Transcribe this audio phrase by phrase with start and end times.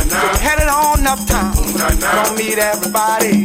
[0.00, 1.54] We headed on uptown.
[1.54, 3.44] Gonna meet everybody.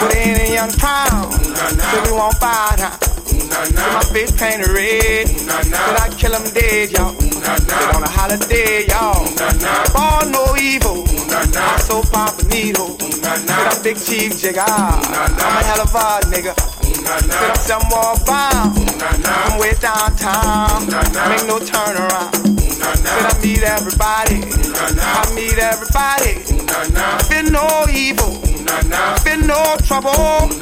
[0.00, 1.30] Put in a young crown.
[1.32, 2.98] So we won't buy now.
[2.98, 5.28] So my face painted red.
[5.46, 7.25] But I kill kill 'em dead, y'all.
[7.42, 9.26] Sit on a holiday, y'all.
[9.92, 11.04] Born no evil.
[11.30, 12.96] I'm so Papanito.
[13.00, 14.64] Said I'm Big Chief Jigga.
[14.64, 16.54] I'm a hell of a nigga.
[17.04, 18.76] Said I'm somewhere bound.
[19.26, 20.86] I'm way downtown.
[21.28, 22.60] Make no turnaround.
[22.60, 24.40] Said I meet everybody.
[24.72, 25.20] Nah, nah.
[25.20, 26.40] I meet everybody.
[26.64, 27.18] Nah, nah.
[27.18, 28.55] I've been no evil.
[29.24, 30.10] Been no trouble.
[30.10, 30.58] Boy,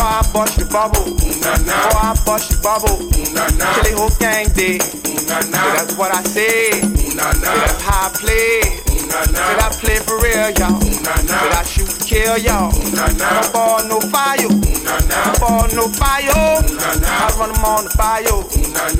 [0.00, 1.04] I bust your bubble.
[1.04, 2.96] Boy, I bust your bubble.
[2.98, 4.82] Kill the whole gang dead.
[4.82, 6.80] So that's what I said.
[6.80, 8.82] So that's how I play.
[9.12, 10.80] Said I play for real, y'all.
[10.80, 12.72] Said I shoot to kill y'all.
[12.72, 14.48] No ball, no fire.
[14.48, 16.32] No ball, no fire.
[16.32, 18.48] I run them on the bio.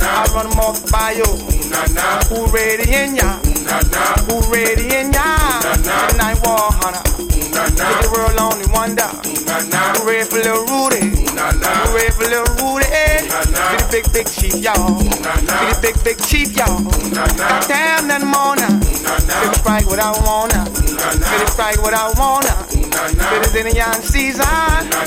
[0.03, 1.25] I run them off the bio.
[2.29, 3.41] Who ready in ya?
[4.29, 5.61] Who ready in ya?
[6.11, 7.32] Tonight war hunter.
[7.53, 9.05] Get the world only wonder.
[9.05, 11.13] Who ready for little Rudy?
[11.13, 12.89] Who ready for little Rudy?
[12.89, 14.97] Be the big, big chief, y'all.
[14.99, 16.81] Be the big, big chief, y'all.
[17.13, 18.73] Goddamn, more now.
[18.81, 20.65] Baby, strike what I wanna.
[20.65, 22.57] Baby, strike what I wanna.
[23.31, 24.47] Baby's in the young season.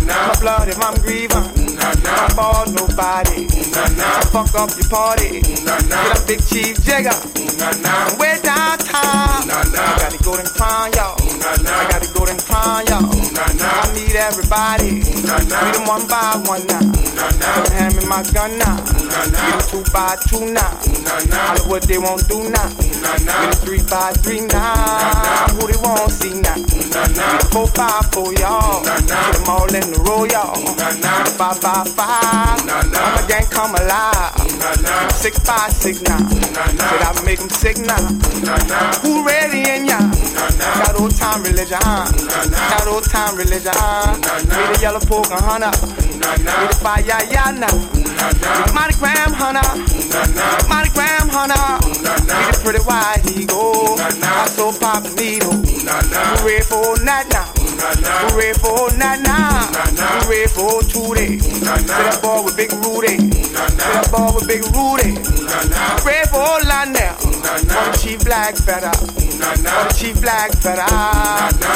[0.06, 1.65] My blood if I'm grieving.
[1.80, 3.48] I ball nobody.
[3.76, 5.42] I fuck up your party.
[5.42, 7.16] Get a big chief jigger.
[7.60, 9.50] I'm way downtown.
[9.50, 11.16] I got the golden crown, y'all.
[11.20, 13.08] I got the golden crown, y'all.
[13.08, 15.04] I meet everybody.
[15.04, 16.82] Meet them one by one now.
[16.82, 18.78] Don't hand me my gun now.
[18.96, 20.80] Meet them two by two now.
[21.32, 22.70] Hollywood they won't do now.
[23.14, 25.48] Meet them three by three now.
[25.54, 26.56] Who they won't see now.
[26.56, 28.82] Meet them four by four, y'all.
[28.84, 30.56] Put them all in the row, y'all.
[31.38, 32.60] Five by five.
[32.68, 34.34] I'm a gang come alive.
[35.14, 36.18] Six by six now.
[36.30, 38.02] Said I make them sick now.
[39.02, 40.00] Who ready in ya?
[40.84, 41.80] Got old time religion.
[41.80, 43.72] Got old time religion.
[44.50, 45.72] Be the yellow poker hunter.
[45.72, 48.05] Be the fire ya now.
[48.74, 49.68] Monogram hunter.
[50.70, 51.80] Monogram hunter.
[51.84, 54.00] Be the pretty white eagle.
[54.00, 55.52] I'm so pop needle.
[56.44, 57.65] Ready for that now?
[60.28, 61.44] Ready for two days?
[61.44, 63.18] Say that boy with big Rudy.
[63.32, 65.16] Say that boy with big Rudy.
[65.48, 66.00] I.
[66.02, 66.60] For
[67.56, 68.92] the chief black feather.
[68.92, 70.86] The chief black feather.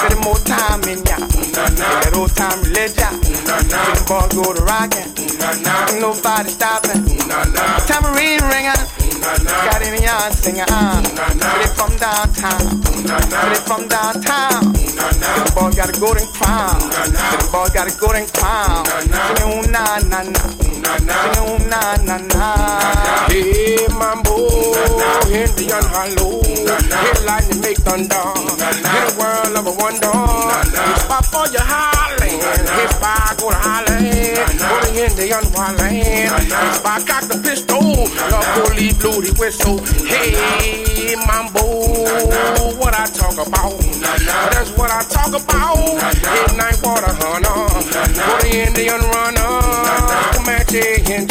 [0.09, 1.17] The more time in ya.
[1.53, 3.21] That old time religion.
[3.21, 5.09] The boy go to rockin'.
[5.99, 7.05] Nobody stopping.
[7.87, 8.41] Tambourine
[9.19, 10.65] Got any young singer.
[10.65, 12.81] Say they from downtown.
[12.83, 14.73] Say they from downtown.
[14.73, 16.79] The boy got a golden crown.
[16.79, 18.85] The boy got a golden crown.
[19.03, 20.39] Singing ooh na na na.
[21.03, 22.47] Singing ooh na na na.
[23.27, 24.47] Hey, mambo,
[25.27, 26.39] Indian hollow.
[26.43, 28.27] Hit lightning make thunder.
[28.71, 30.15] In a world of a wonder.
[31.03, 32.39] Spot for your Highland.
[32.39, 34.59] Hit fire, go to Highland.
[34.59, 36.75] Go to Indian Highland.
[36.75, 37.68] Spot cock the pistol.
[38.05, 39.77] Love go leave bloody whistle.
[40.05, 41.63] Hey, mambo,
[42.77, 43.79] what I talk about.
[44.51, 45.77] That's what I talk about.
[45.77, 47.67] Midnight water hunter.
[48.25, 49.61] Go to Indian runner.
[50.33, 51.27] Comanche Indian.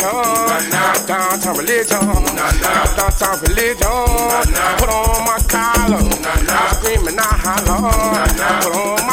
[1.07, 2.01] Downtown religion.
[2.97, 4.07] Downtown religion.
[4.79, 6.03] Put on my collar.
[6.05, 7.81] I scream and I holler.
[8.63, 9.08] Put on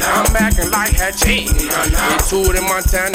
[0.00, 0.30] jacket.
[0.30, 1.46] I'm acting like Hatchie.
[1.48, 3.12] They toured in Montana.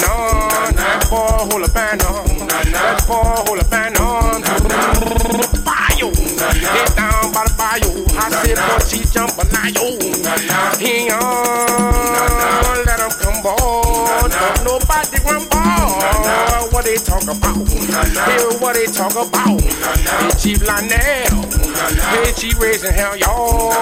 [0.76, 2.48] That boy hold a band on.
[2.48, 4.42] That boy hold a band on.
[5.64, 6.12] Bayou.
[6.12, 8.04] Get down by the bayou.
[8.16, 9.98] I said, boy, she jump a yo.
[10.78, 11.65] He on.
[16.96, 17.68] They talk about?
[17.68, 19.60] Hear what they talk about.
[19.60, 20.96] Hey, Chief Lionel.
[20.96, 23.72] Hey, raising hell, y'all.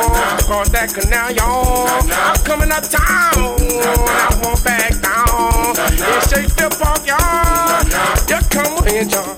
[0.40, 1.86] Across that canal, y'all.
[2.10, 3.02] I'm coming uptown.
[3.04, 5.76] I won't back down.
[5.78, 7.86] In Shakespeare Park, y'all.
[8.26, 9.36] You come here, John.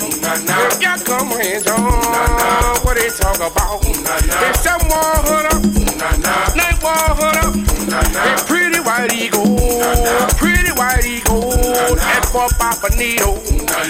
[0.80, 2.80] Y'all come here, John.
[2.80, 3.84] What they talk about?
[3.84, 5.58] It's war hunter.
[6.56, 7.52] Night war hunter.
[7.92, 9.56] Hey, pretty white eagle.
[12.26, 13.38] That boy Papa Nito.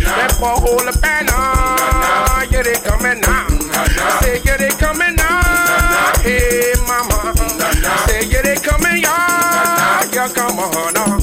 [0.05, 1.33] That boy hold a banner.
[2.53, 3.47] Yeah, they coming now.
[3.49, 5.41] I say, yeah, they coming now.
[6.21, 7.33] Hey, mama.
[7.33, 10.05] I say, yeah, they coming, yeah.
[10.13, 11.17] Yeah, come on now.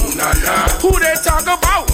[0.81, 1.85] Who they talk about?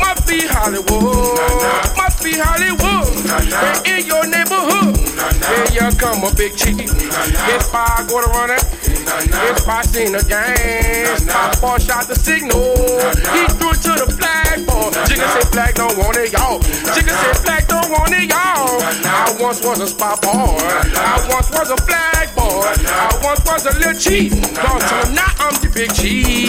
[0.00, 1.96] Must be Hollywood.
[1.96, 3.08] Must be Hollywood.
[3.82, 4.93] They in your neighborhood.
[5.24, 6.80] Yeah, you come on, big chief.
[6.80, 8.64] If I go to run it.
[9.06, 12.60] If I seen a gang, my boy shot the signal.
[13.36, 14.90] He threw it to the flag boy.
[15.04, 16.58] Jigga said flag don't want it, y'all.
[16.60, 18.80] Jigga said flag don't want it, y'all.
[18.80, 20.32] I once was a spot boy.
[20.32, 22.64] I once was a flag boy.
[22.64, 24.32] I once was a little cheat.
[24.32, 26.48] Don't tell him now I'm the big cheat.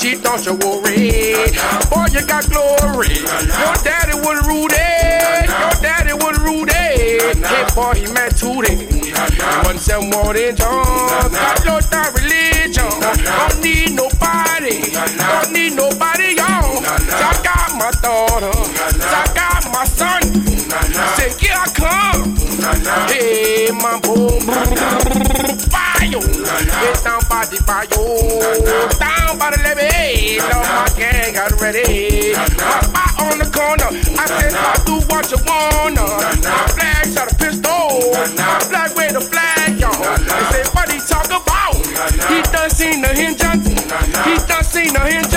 [0.00, 1.52] Cheat, don't you worry.
[1.92, 3.20] Boy, you got glory.
[3.44, 4.88] Your daddy was Rudy.
[5.52, 6.89] Your daddy was Rudy.
[7.20, 8.88] Hey, boy, he met Tootie.
[9.64, 10.84] One seven one in John.
[10.84, 12.88] Got no that religion.
[12.96, 14.88] Don't need nobody.
[14.90, 16.80] Don't need nobody, y'all.
[16.80, 18.50] I got my daughter.
[19.04, 20.22] I got my son.
[21.16, 22.36] Say, here I come.
[23.06, 24.40] Hey, my boom.
[26.10, 27.86] Get down by the fire.
[28.98, 30.40] Down by the levee.
[30.42, 32.34] Love my gang got ready.
[32.34, 33.86] My spot on the corner.
[34.18, 36.02] I said, I do what you wanna.
[36.42, 38.10] My flag shot a pistol.
[38.34, 39.94] My flag with a flag, y'all.
[40.18, 41.78] They say, what he talk about?
[42.26, 43.38] He done seen the hinge
[44.26, 45.30] He done seen the hinge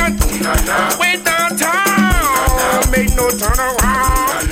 [0.98, 2.90] Way downtown.
[2.90, 3.84] Make no turn around.
[3.84, 4.43] Going uptown.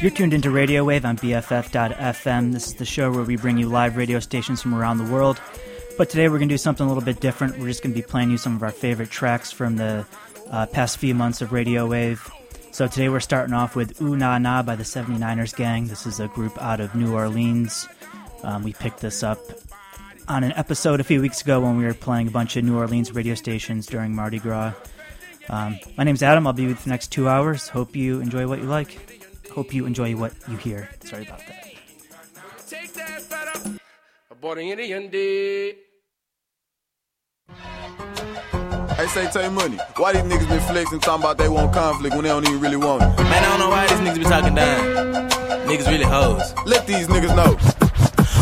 [0.00, 2.54] You're tuned into Radio Wave on BFF.FM.
[2.54, 5.38] This is the show where we bring you live radio stations from around the world.
[5.98, 7.58] But today we're going to do something a little bit different.
[7.58, 10.06] We're just going to be playing you some of our favorite tracks from the
[10.50, 12.26] uh, past few months of Radio Wave.
[12.70, 15.88] So today we're starting off with Ooh Na Na by the 79rs Gang.
[15.88, 17.86] This is a group out of New Orleans.
[18.42, 19.38] Um, we picked this up
[20.28, 22.78] on an episode a few weeks ago when we were playing a bunch of New
[22.78, 24.72] Orleans radio stations during Mardi Gras.
[25.50, 26.46] Um, my name's Adam.
[26.46, 27.68] I'll be with you for the next two hours.
[27.68, 29.09] Hope you enjoy what you like.
[29.60, 30.88] Hope you enjoy what you hear.
[31.04, 31.64] Sorry about that.
[32.66, 33.78] Take that better.
[34.30, 34.78] Aboard an
[38.96, 42.24] Hey, say, Tay Money, why these niggas been flexing talking about they want conflict when
[42.24, 43.22] they don't even really want it?
[43.22, 45.28] Man, I don't know why these niggas be talking down.
[45.68, 46.54] Niggas really hoes.
[46.64, 47.89] Let these niggas know.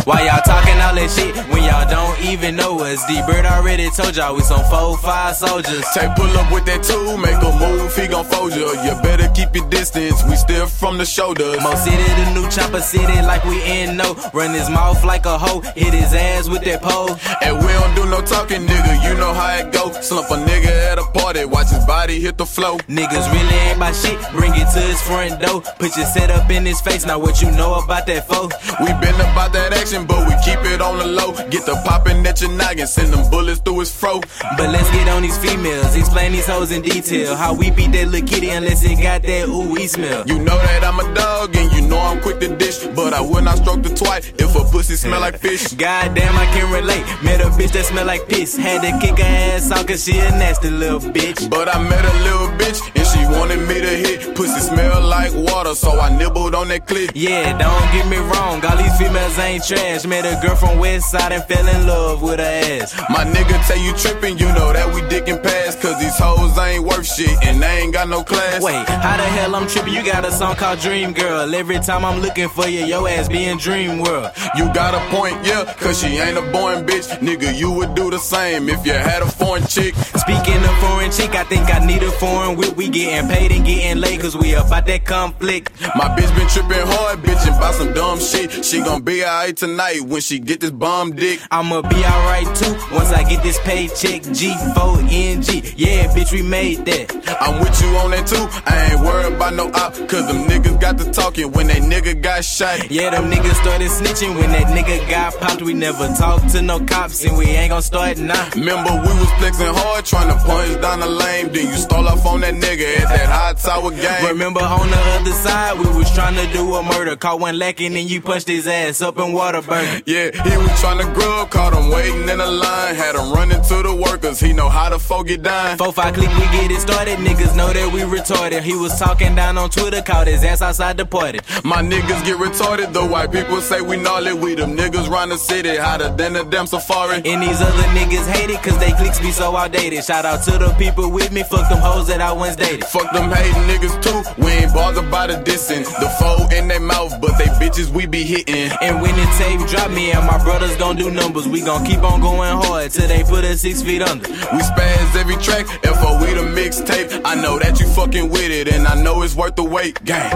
[0.09, 3.05] Why y'all talking all that shit when y'all don't even know us?
[3.05, 5.85] D Bird already told y'all we some four, five soldiers.
[5.93, 8.73] Tay pull up with that tool, make a move, he gon' fold you.
[8.89, 11.61] You better keep your distance, we still from the shoulders.
[11.61, 14.17] Mo City, the new chopper city, like we in no.
[14.33, 17.13] Run his mouth like a hoe, hit his ass with that pole.
[17.45, 19.93] And we don't do no talking, nigga, you know how it go.
[20.01, 22.79] Slump a nigga at a party, watch his body hit the flow.
[22.89, 25.61] Niggas really ain't my shit, bring it to his front door.
[25.77, 28.49] Put your setup in his face, now what you know about that foe?
[28.81, 31.33] We been about that action, but we keep it on the low.
[31.51, 34.27] Get the poppin' at your noggin, send them bullets through his throat.
[34.57, 37.37] But let's get on these females, explain these hoes in detail.
[37.37, 40.27] How we beat that little kitty unless it got that ooh we smell.
[40.27, 42.87] You know that I'm a dog, and you know I'm quick to dish.
[42.95, 45.73] But I will not stroke the twat if a pussy smell like fish.
[45.85, 47.05] Goddamn, I can relate.
[47.23, 48.57] Met a bitch that smell like piss.
[48.57, 51.49] Had to kick her ass out cause she a nasty little bitch.
[51.49, 52.81] But I met a little bitch,
[53.29, 54.35] wanted me to hit.
[54.35, 57.11] Pussy smell like water, so I nibbled on that clip.
[57.15, 60.05] Yeah, don't get me wrong, all these females ain't trash.
[60.07, 62.95] Met a girl from West Side and fell in love with her ass.
[63.11, 65.81] My nigga tell you tripping, you know that we dickin' past.
[65.81, 68.63] Cause these hoes ain't worth shit, and they ain't got no class.
[68.63, 69.93] Wait, how the hell I'm trippin'?
[69.93, 71.55] You got a song called Dream Girl.
[71.55, 74.31] Every time I'm looking for you, your ass be in Dream World.
[74.57, 77.09] You got a point, yeah, cause she ain't a born bitch.
[77.19, 79.95] Nigga, you would do the same if you had a foreign chick.
[79.95, 82.77] Speaking of foreign chick, I think I need a foreign whip.
[82.77, 82.89] We
[83.23, 85.73] getting paid and getting late cause we about that conflict.
[85.97, 88.65] My bitch been trippin' hard, bitchin' about some dumb shit.
[88.65, 91.41] She gon' be alright tonight when she get this bomb dick.
[91.51, 94.23] I'ma be alright too once I get this paycheck.
[94.23, 97.13] G4NG, yeah, bitch, we made that.
[97.41, 98.47] I'm with you on that too.
[98.67, 102.21] I ain't worried about no op, cause them niggas got to talking when they nigga
[102.21, 102.91] got shot.
[102.91, 105.63] Yeah, them niggas started snitching when that nigga got popped.
[105.63, 108.51] We never talked to no cops and we ain't gon' start now.
[108.55, 111.53] Remember, we was flexing hard, trying to punch down the lane.
[111.53, 114.27] Then you stole off on that nigga at that high tower game.
[114.27, 117.17] Remember on the other side, we was trying to do a murder.
[117.17, 120.03] Caught one lacking and you punched his ass up in Waterburn.
[120.07, 122.95] Yeah, he was trying to grub, caught him waiting in the line.
[122.95, 125.79] Had him running to the workers, he know how to folk it down.
[125.79, 127.19] Four five click, we get it started.
[127.19, 128.63] Niggas know that we retarded.
[128.63, 131.41] He was talking down on Twitter, caught his ass outside the party.
[131.65, 134.35] My niggas get retarded, the white people say we gnarly.
[134.35, 137.17] We them niggas run the city, hotter than a damn safari.
[137.25, 140.05] And these other niggas hate it, cause they clicks be so outdated.
[140.05, 142.85] Shout out to the people with me, fuck them hoes that I once dated.
[142.99, 145.89] Fuck them hating niggas too, we ain't bothered by the distance.
[145.89, 148.73] The foe in their mouth, but they bitches we be hitting.
[148.83, 151.47] And when the tape drop, me and my brothers gon' do numbers.
[151.47, 154.29] We gon' keep on going hard till they put us six feet under.
[154.29, 157.23] We spaz every track, FO we the mixtape.
[157.25, 160.03] I know that you fucking with it, and I know it's worth the wait.
[160.05, 160.33] Gang.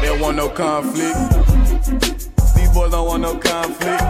[0.00, 1.18] They don't want no conflict.
[2.54, 4.00] These boys don't want no conflict.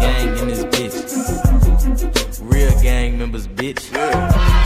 [0.00, 2.40] Gang in this bitch.
[2.40, 3.92] Real gang members, bitch.
[3.92, 4.65] Yeah.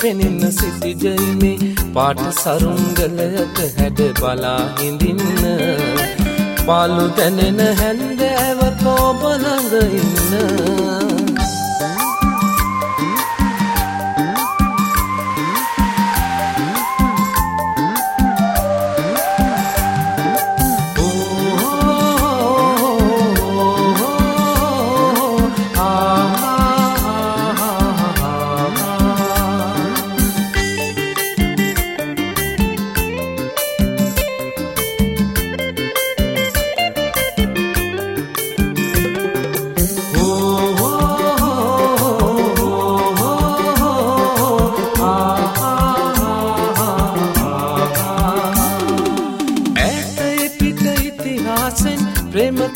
[0.00, 5.22] පෙනෙන සිතිජයිමේ පාට සරුංගලයක හැඩ බලා හිඳින්න
[6.66, 11.09] පාලු දැනෙන හැන්දෑව කෝබලඟ ඉන්න.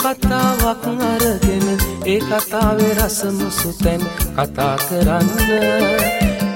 [0.04, 1.66] කතාවක් අරගෙන
[2.06, 4.02] ඒ කතාවේ රසමුසු තැන්
[4.37, 5.30] කතා කරන්න.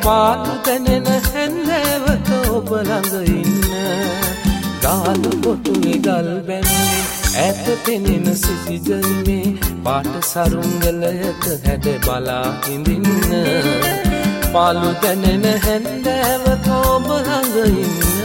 [0.05, 3.59] පාලු දැනෙන හැන්නෑවත ඔබ ළඟ ඉන්න.
[4.83, 7.01] ගාලු පොටුවේ ගල් බැන්නේ
[7.37, 9.47] ඇත පෙනෙන සිසිජල්මේ
[9.85, 13.09] පාට සරුංගලයක හැඩ බලා හිඳින්න
[14.53, 18.18] පාලු දැනෙන හැන්දෑවත ඔබ ළඟ ඉන්න.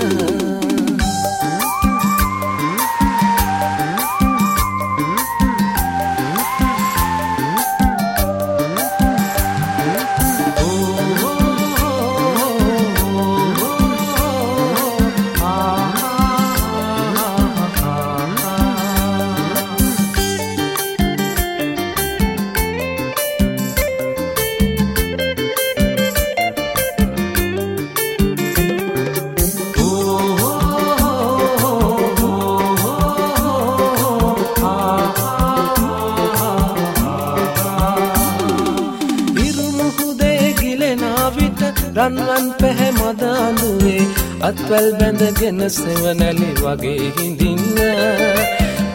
[44.54, 47.78] අත්වැල් බැඳගෙන සෙවනැලි වගේ හිඳින්න.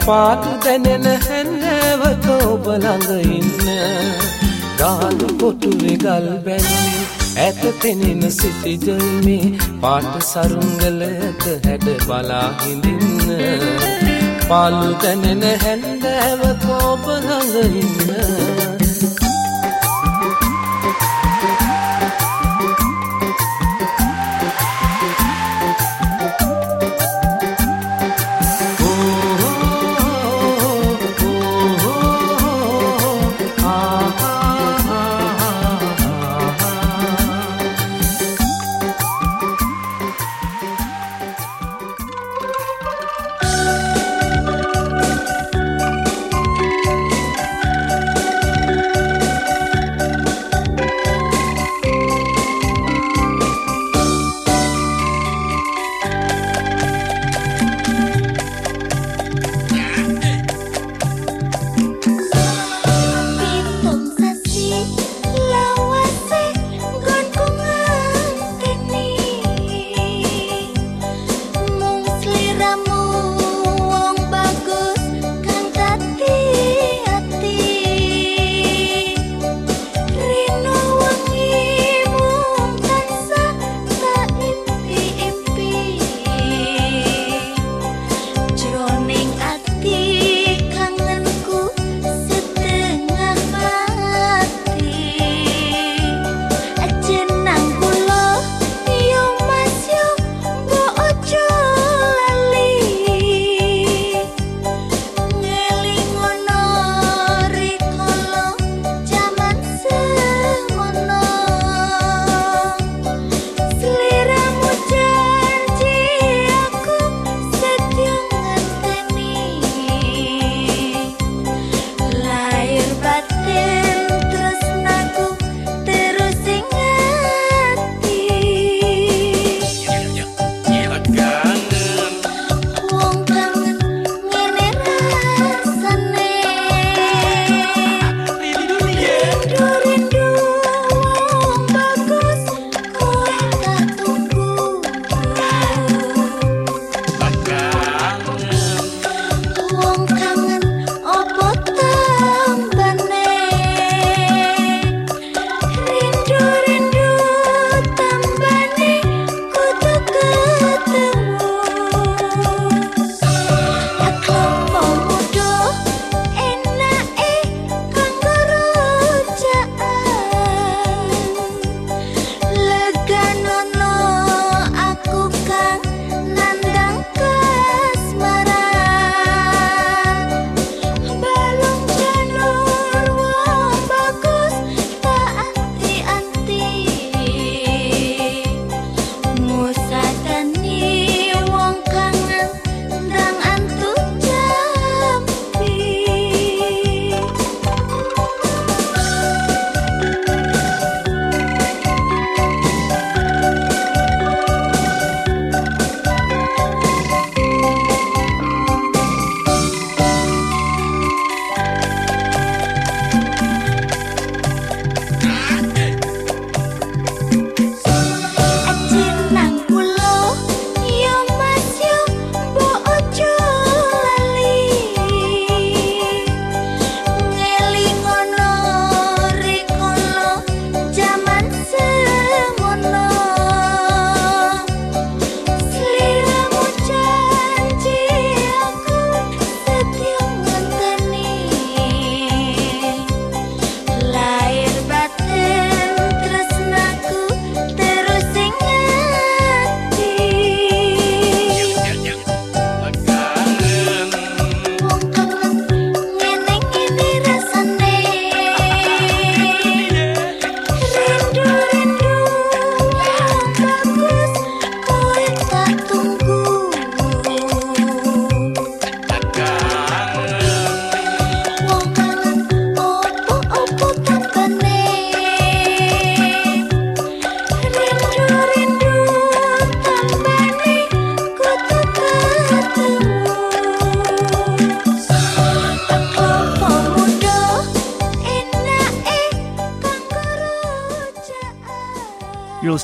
[0.06, 3.50] පාතු දැනෙන හැන්නෑවත ඔබළඟ ඉන්න.
[4.80, 6.98] ගාලු කොටුවේ ගල් බැන්නේ
[7.44, 9.46] ඇත පෙනෙන සිතිජල්මේ
[9.82, 13.28] පාට සරුංගලයක හැඩ බලා හිඳින්න.
[14.48, 18.57] පාලු දැනෙන හැන්දෑවත ඔබළඟ ඉන්න.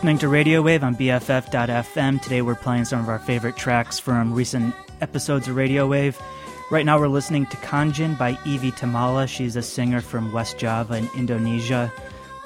[0.05, 2.21] Listening to Radio Wave on BFF.FM.
[2.21, 6.21] Today we're playing some of our favorite tracks from recent episodes of Radio Wave.
[6.71, 9.27] Right now we're listening to Kangen by Evie Tamala.
[9.27, 11.91] She's a singer from West Java in Indonesia.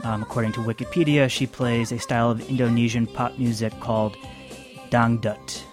[0.05, 4.16] Um, according to Wikipedia, she plays a style of Indonesian pop music called
[4.90, 5.64] dangdut.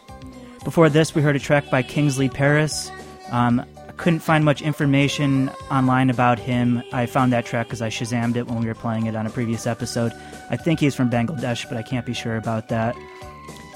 [0.63, 2.89] Before this, we heard a track by Kingsley Peiris.
[3.31, 6.81] Um, I couldn't find much information online about him.
[6.91, 9.29] I found that track because I shazammed it when we were playing it on a
[9.29, 10.13] previous episode.
[10.49, 12.95] I think he's from Bangladesh, but I can't be sure about that.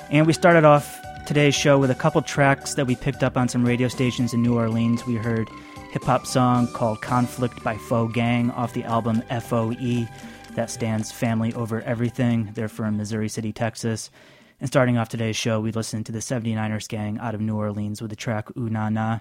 [0.10, 3.48] And we started off today's show with a couple tracks that we picked up on
[3.48, 5.06] some radio stations in New Orleans.
[5.06, 5.50] We heard
[5.92, 10.08] hip hop song called Conflict by Foe Gang off the album FOE.
[10.56, 12.50] That stands Family Over Everything.
[12.54, 14.10] They're from Missouri City, Texas.
[14.60, 18.02] And starting off today's show, we listened to the 79rs gang out of New Orleans
[18.02, 19.20] with the track Ooh Na Na.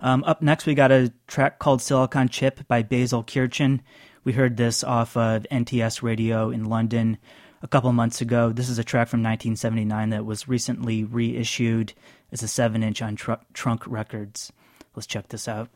[0.00, 3.80] Um, up next, we got a track called Silicon Chip by Basil Kirchin.
[4.24, 7.18] We heard this off of NTS Radio in London
[7.60, 8.52] a couple months ago.
[8.52, 11.92] This is a track from 1979 that was recently reissued
[12.30, 14.52] as a 7 inch on tr- Trunk Records.
[14.94, 15.70] Let's check this out.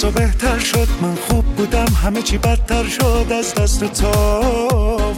[0.00, 0.88] تو بهتر شد.
[1.02, 1.86] من خوب بودم.
[2.04, 3.32] همه چی بدتر شد.
[3.38, 4.10] از دست تو.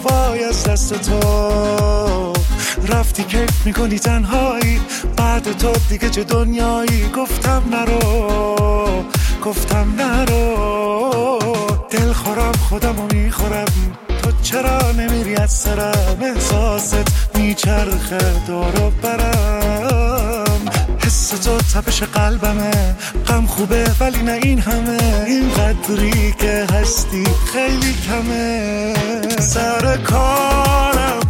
[0.03, 2.33] وای از دست تو.
[2.89, 4.81] رفتی کیف می‌کنی تنهایی.
[5.17, 9.05] بعد تو دیگه چه دنیایی؟ گفتم نرو.
[9.45, 11.39] گفتم نرو.
[11.91, 13.73] دل خورم خودم و می‌خورم.
[14.23, 18.19] تو چرا نمیری از سرم؟ احساست میچرخه.
[18.47, 19.62] دورو برم.
[21.39, 22.97] تو تپش قلبمه.
[23.27, 25.25] غم خوبه ولی نه این همه.
[25.27, 28.95] این قدری که هستی خیلی کمه.
[29.41, 31.21] سر کارم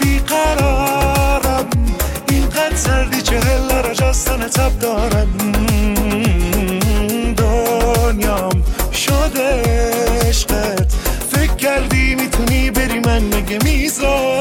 [0.00, 1.66] بیقرارم.
[2.28, 5.28] اینقدر سردی چهل درجه از تب دارم.
[7.36, 9.62] دنیام شده
[10.28, 10.92] عشقت.
[11.30, 14.35] فکر کردی می‌تونی بری؟ من نگه می‌ذارم؟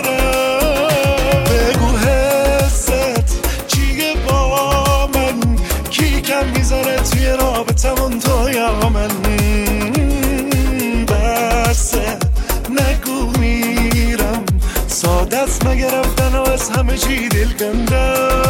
[16.69, 18.44] همه چی دلگندم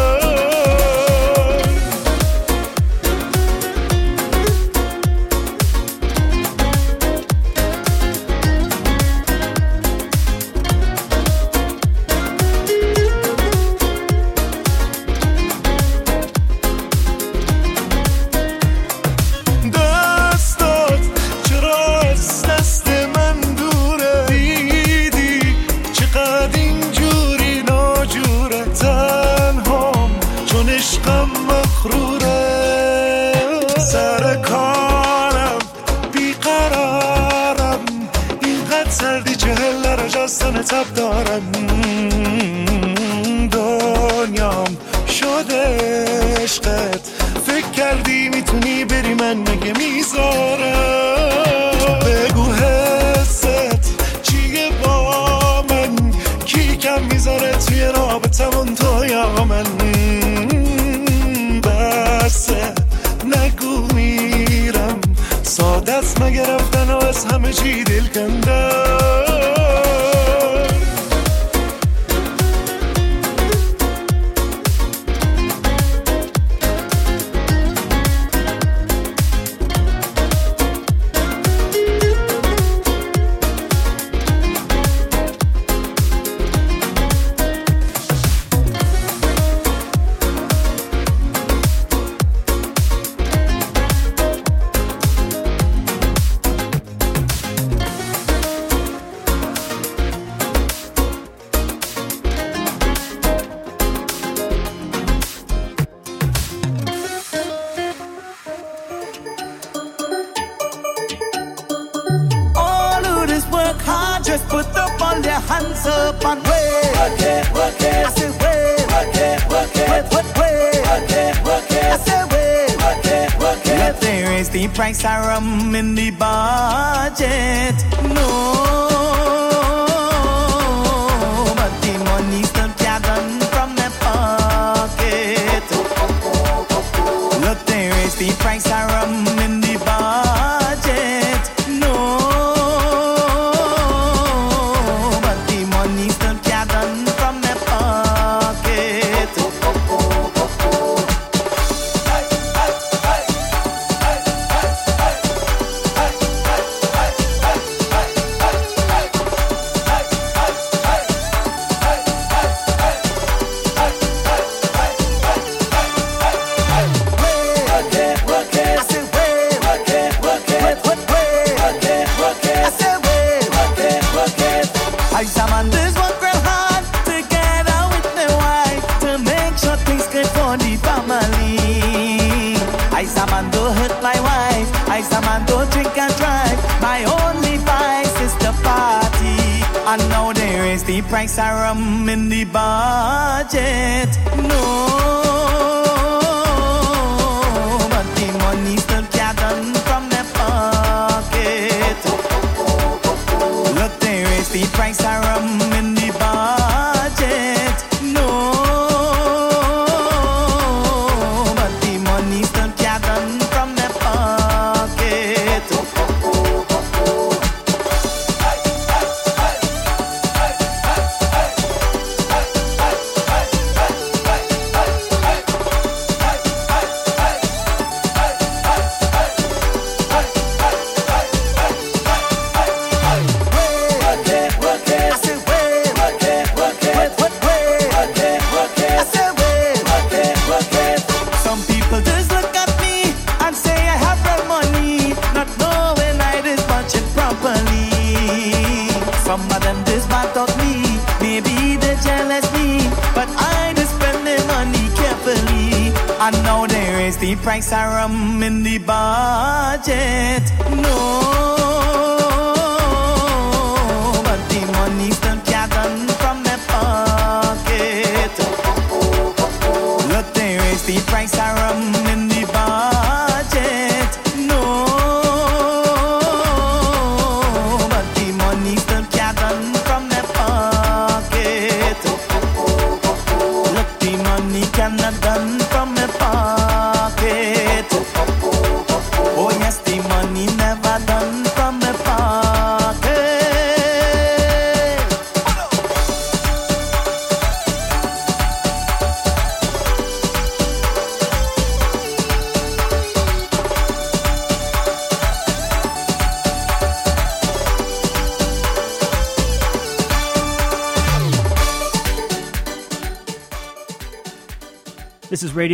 [138.18, 138.95] Be price are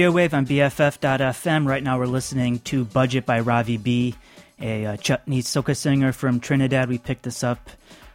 [0.01, 1.67] Radio Wave on BFF.fm.
[1.67, 4.15] Right now, we're listening to Budget by Ravi B,
[4.59, 6.89] a uh, chutney soca singer from Trinidad.
[6.89, 7.69] We picked this up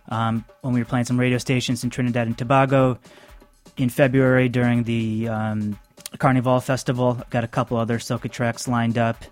[0.09, 2.99] um, when we were playing some radio stations in Trinidad and Tobago
[3.77, 5.79] in February during the um,
[6.19, 7.19] Carnival Festival.
[7.21, 9.25] I've got a couple other soca tracks lined up.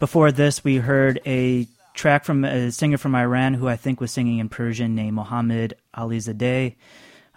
[0.00, 4.10] Before this, we heard a track from a singer from Iran who I think was
[4.10, 6.74] singing in Persian named Mohammad Alizadeh.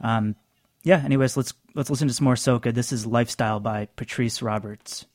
[0.02, 0.36] Um,
[0.82, 2.72] yeah, anyways, let's Let's listen to some more Soca.
[2.72, 5.08] This is Lifestyle by Patrice Roberts.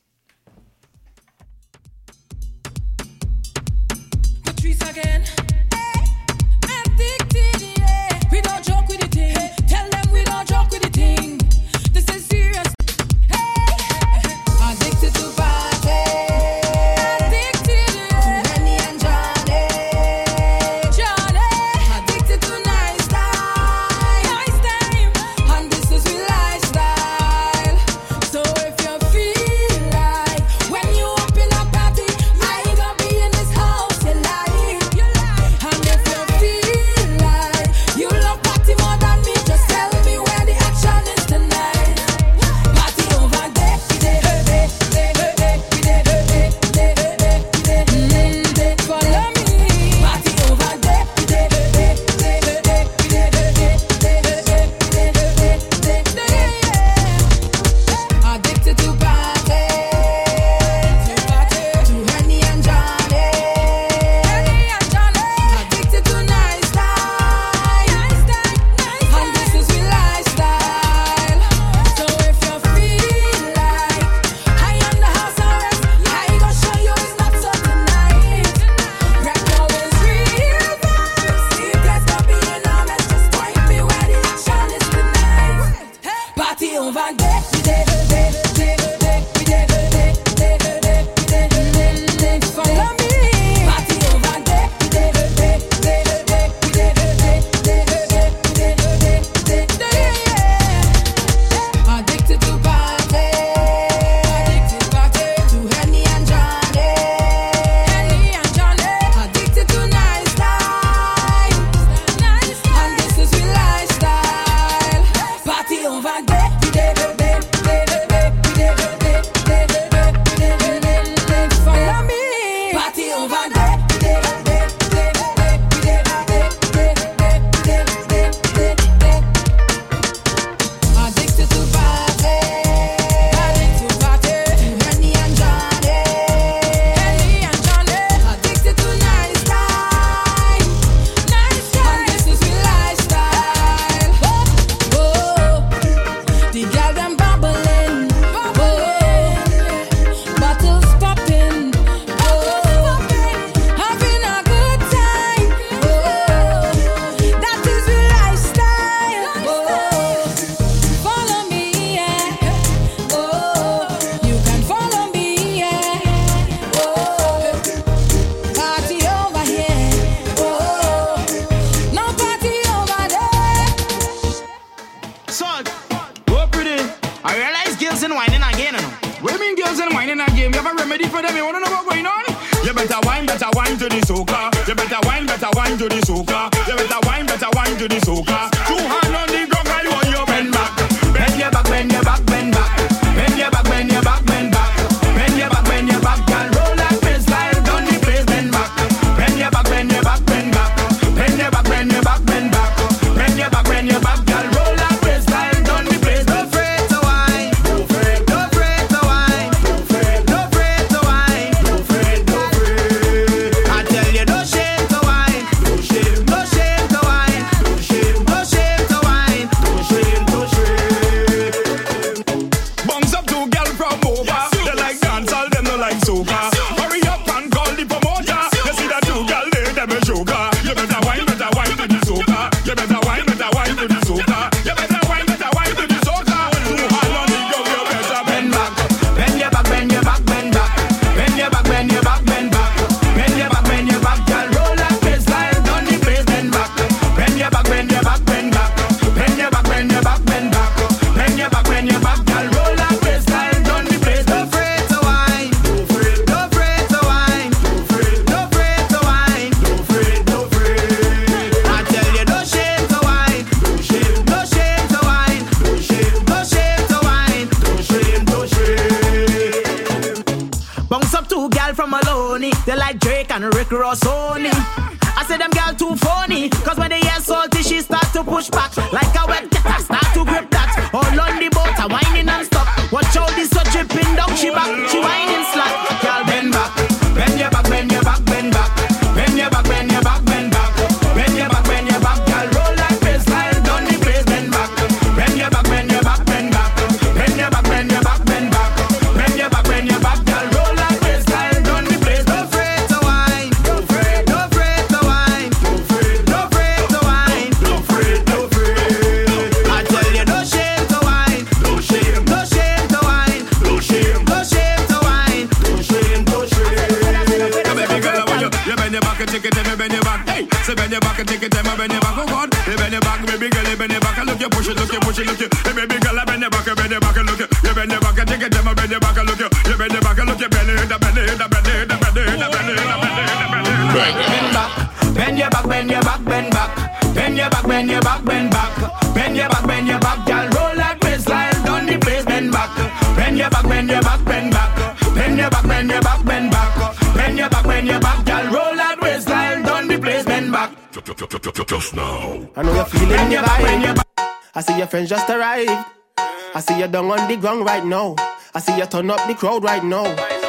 [357.69, 358.15] Right now.
[358.55, 360.05] I see you turn up the crowd right now.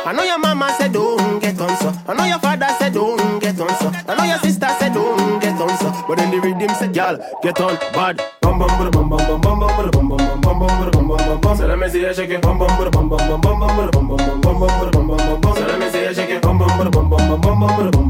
[0.07, 1.93] I know your mama said don't get on so.
[2.09, 3.93] I know your father said don't get on so.
[4.09, 5.89] I know your sister said don't get on so.
[6.09, 8.17] But then the rhythm said, y'all get on bad.
[8.41, 11.41] Bum bum bum bum bum bum bum bum bum bum bum bum bum bum bum
[11.43, 11.57] bum.
[11.59, 12.41] So let me see you shake it.
[12.41, 15.55] Bum bum bum bum bum bum bum bum bum bum bum bum bum bum bum.
[15.57, 16.43] So let me see you shake it.
[16.43, 18.10] Bum bum bum bum bum bum bum bum bum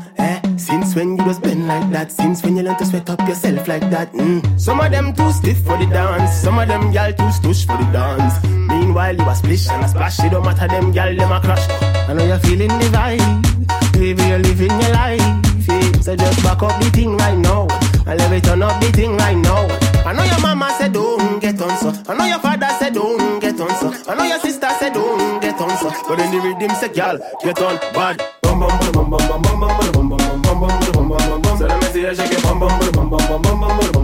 [5.81, 6.33] the dance.
[6.33, 8.35] Some of them gal too stush for the dance.
[8.45, 10.19] Meanwhile, you a splish and a splash.
[10.19, 11.65] It don't matter them gal, them a crash.
[12.09, 13.93] I know you're feeling the vibe.
[13.93, 15.21] Baby, you're living your life.
[15.67, 15.91] Yeah.
[16.01, 17.67] So just back up the thing right now.
[18.05, 19.67] And let me turn up the thing right now.
[20.05, 21.93] I know your mama said don't get on so.
[22.07, 24.11] I know your father said don't get on so.
[24.11, 25.89] I know your sister said don't get on so.
[26.07, 28.17] But then the rhythm said, girl, get on bad.
[28.41, 31.41] Bum bum bum bum bum bum bum bum bum bum bum bum bum bum bum
[31.41, 31.61] bum.
[31.93, 32.43] You shake it.
[32.43, 34.00] Bum bum bum bum bum bum bum bum bum bum bum bum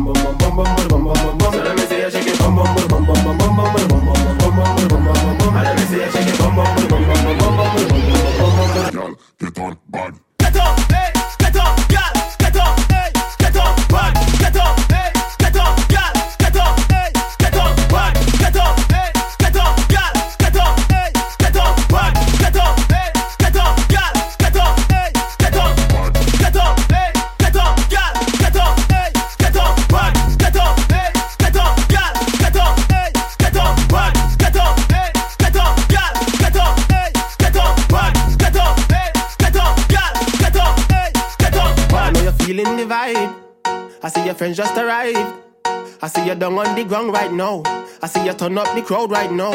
[46.08, 47.64] I see you down on the ground right now.
[48.02, 49.52] I see you turn up the crowd right now.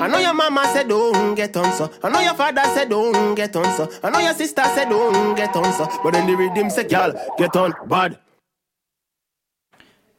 [0.00, 1.90] I know your mama said don't get on so.
[2.00, 3.90] I know your father said don't get on so.
[4.04, 5.88] I know your sister said don't get on so.
[6.04, 8.20] But then the rhythm said, girl, get on bad.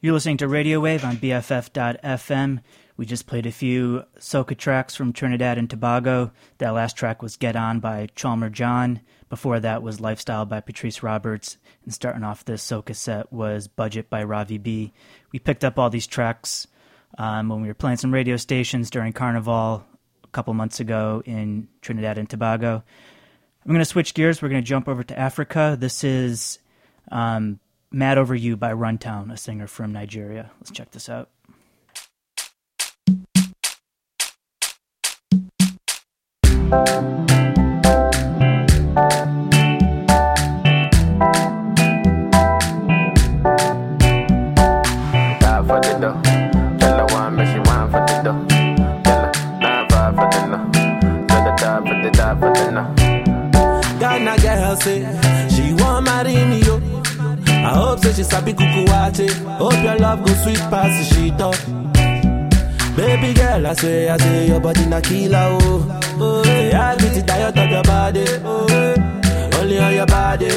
[0.02, 2.60] You're listening to Radio Wave on BFF.FM.
[2.98, 6.34] We just played a few soca tracks from Trinidad and Tobago.
[6.58, 9.00] That last track was Get On by Chalmer John.
[9.30, 11.58] Before that was Lifestyle by Patrice Roberts.
[11.88, 14.92] And starting off this soca set was Budget by Ravi B.
[15.32, 16.68] We picked up all these tracks
[17.18, 19.86] um, when we were playing some radio stations during Carnival
[20.22, 22.84] a couple months ago in Trinidad and Tobago.
[23.66, 24.42] I'm going to switch gears.
[24.42, 25.78] We're going to jump over to Africa.
[25.80, 26.60] This is
[27.10, 30.52] um, Mad Over You by Runtown, a singer from Nigeria.
[30.60, 31.30] Let's check this out.
[38.98, 39.37] Die
[54.82, 55.00] say
[55.50, 56.82] she want marry me yo.
[57.48, 59.30] I hope say she sabi kuku wache.
[59.58, 61.56] Hope your love go sweet past the sheet up.
[62.96, 66.02] Baby girl, I say, I say your body na killer oh.
[66.20, 68.26] Oh, yeah, I get die diet of your body.
[68.44, 70.48] Oh, only on your body.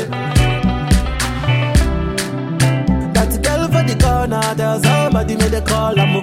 [3.12, 6.00] That girl for the corner, there's somebody made a call.
[6.00, 6.14] I'm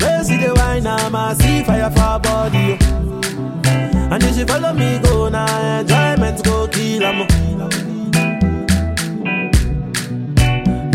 [0.00, 2.78] Where see the wine, I'm a see fire for body.
[2.80, 2.87] oh.
[4.10, 7.26] And if she follow me, go now, enjoyment go kill 'em.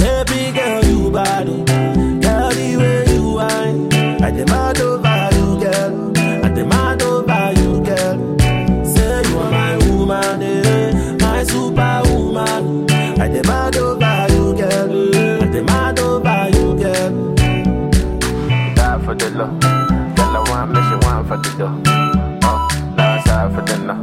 [0.02, 1.64] Baby girl, you bad, oh.
[2.24, 3.94] girl, the way you whine.
[4.24, 5.94] I demand over you, girl.
[6.46, 8.18] I demand over you, girl.
[8.86, 12.90] Say you are my woman, eh, my superwoman.
[13.22, 15.44] I demand over you, girl.
[15.44, 17.36] I demand over you, girl.
[18.76, 19.60] Die for the love.
[20.16, 22.13] Girl, I want me, she want for the dough.
[23.54, 23.94] For no.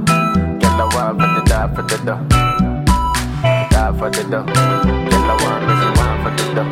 [0.60, 2.22] Girl, I want for the die for the dough.
[3.70, 4.46] Die for the dough.
[4.46, 6.70] Girl, I want me, she want for the dough.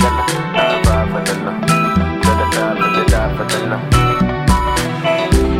[0.00, 1.52] Girl, I die for no.
[2.22, 3.78] Girl, I die for the die for no.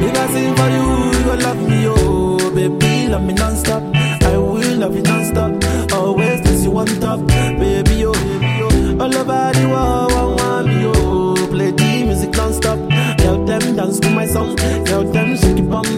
[0.07, 0.87] If I sing for you,
[1.19, 3.83] you gon' love me, oh Baby, love me non-stop
[4.23, 5.53] I will love you non-stop
[5.93, 10.13] Always place you on top Baby, oh, baby, oh All over the world,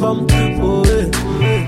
[0.00, 0.26] bum
[0.60, 1.10] Oh, eh,
[1.42, 1.66] eh.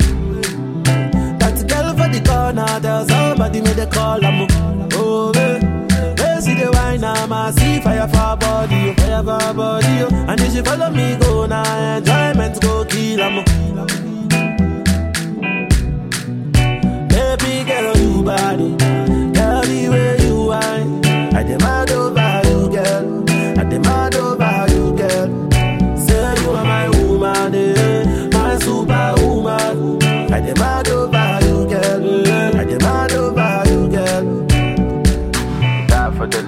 [1.38, 4.46] That girl for the corner Tell somebody made a call, I'm
[4.94, 5.58] Oh, eh
[6.16, 9.54] They see the wine, I'm a see fire for her body, oh, fire for her
[9.54, 10.26] body, oh.
[10.28, 13.44] And if she follow me, go now, enjoyment go kill 'em.
[17.08, 20.17] Baby girl, you body, girl, the way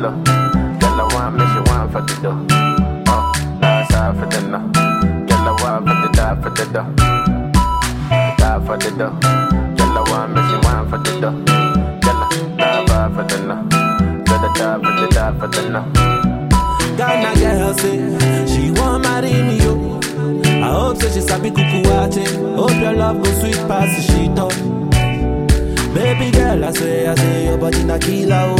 [0.01, 0.25] Love.
[0.25, 2.47] Girl, I want me, she want oh, for the dough.
[3.09, 4.59] Oh, last side for the no.
[5.29, 6.89] Girl, I want for the die for the dough.
[8.41, 9.13] Die for the dough.
[9.77, 11.37] Girl, I want me, she want for the dough.
[12.01, 13.57] Girl, I die for the no.
[14.25, 15.83] Girl, I die for the die for the no.
[16.97, 20.01] Ghana girl say she want marry me yo.
[20.63, 22.25] I hope say she sabi kuku wache.
[22.57, 24.53] Hope your love go sweet past the shit up.
[25.95, 28.57] Baby girl, I say, I say your body na killer oh.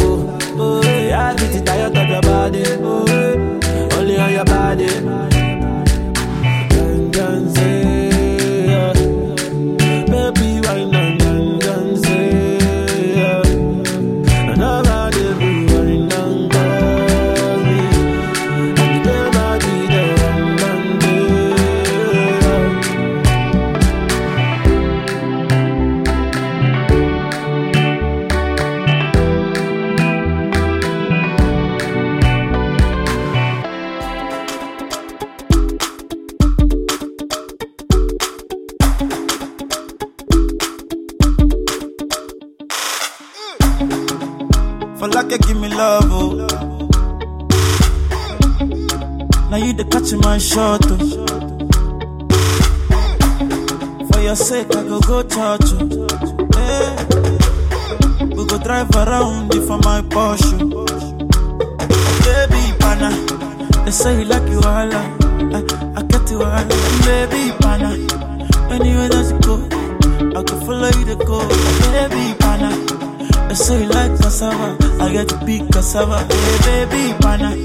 [75.91, 76.25] cassava.
[76.63, 77.55] Hey, baby, pana,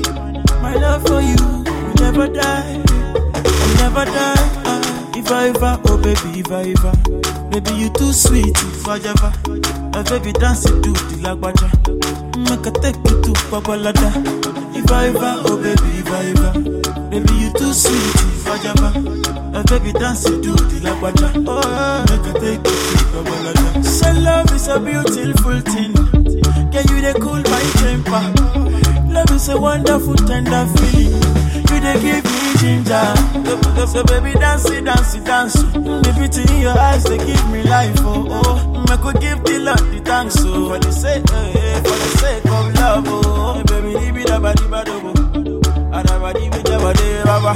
[0.61, 4.63] my love for you will never die, will never die.
[4.67, 6.93] Ah, if I ever, oh baby, if I ever,
[7.51, 9.33] baby you too sweet, if I ever,
[9.93, 11.71] my baby dance it to the lagwaja,
[12.51, 14.11] make I take you to Babalada.
[14.75, 19.01] If I ever, oh baby, if I ever, baby you too sweet, if I ever,
[19.53, 23.85] my baby dance it to the lagwaja, oh make I take you to Babalada.
[23.85, 25.96] Say love is a beautiful thing.
[26.77, 29.09] Can you they cool my temper?
[29.09, 31.15] Love is a wonderful tender feeling.
[31.73, 33.17] You they give me ginger.
[33.87, 35.55] So, baby dance it, dance it, dance.
[35.55, 37.97] The beauty in your eyes they give me life.
[38.01, 40.37] Oh oh, I could give the Lord the thanks.
[40.41, 43.05] Oh for the sake, eh, eh, for the sake of love.
[43.09, 44.87] Oh baby, leave it about the bad
[45.97, 47.55] Adabadi with the body, baba.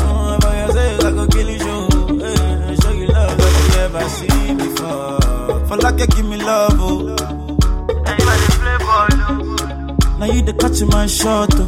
[0.00, 2.22] Oh, for your sake, I could kill you.
[2.22, 5.66] Eh, show you love that you never seen before.
[5.66, 7.39] For like give me love, oh.
[10.20, 11.66] Now you the catch my shot, oh.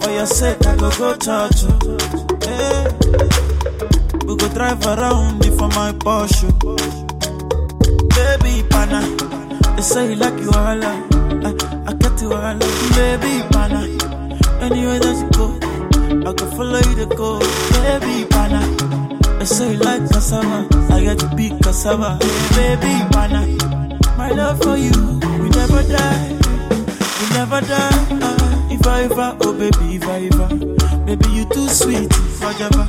[0.00, 1.98] For your sake, I go go church, oh.
[2.46, 2.84] Eh.
[4.26, 6.48] We go drive around you for my Porsche.
[8.14, 9.00] Baby, pana,
[9.76, 10.94] they say you like you all, I,
[11.88, 12.58] I get you all,
[12.94, 13.82] baby, pana.
[14.62, 15.46] Anywhere that you go,
[16.30, 17.38] I can follow you to go,
[17.82, 18.60] baby pana.
[19.40, 22.16] I say you like cassava, I got to be cassava,
[22.54, 23.42] baby pana.
[24.16, 24.92] My love for you,
[25.72, 26.28] never die,
[27.20, 28.06] we never die.
[28.20, 30.48] Uh, if I ever, oh baby, if I ever,
[31.06, 32.86] baby you too sweet, forever.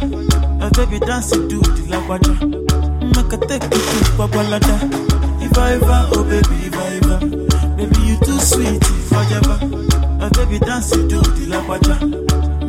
[0.62, 2.36] Uh, baby dance to the lagwaja,
[3.16, 4.76] make a take you to Babalada.
[5.42, 7.20] If I ever, oh baby, if I ever,
[7.78, 9.60] baby you too sweet, forever.
[10.20, 11.14] Uh, baby dance to the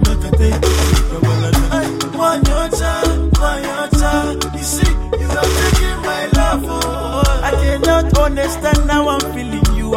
[0.06, 2.16] make a take you to Babalada.
[2.16, 7.40] One your time, one your time, you see, you are taking my love, oh.
[7.42, 9.23] I cannot understand how I'm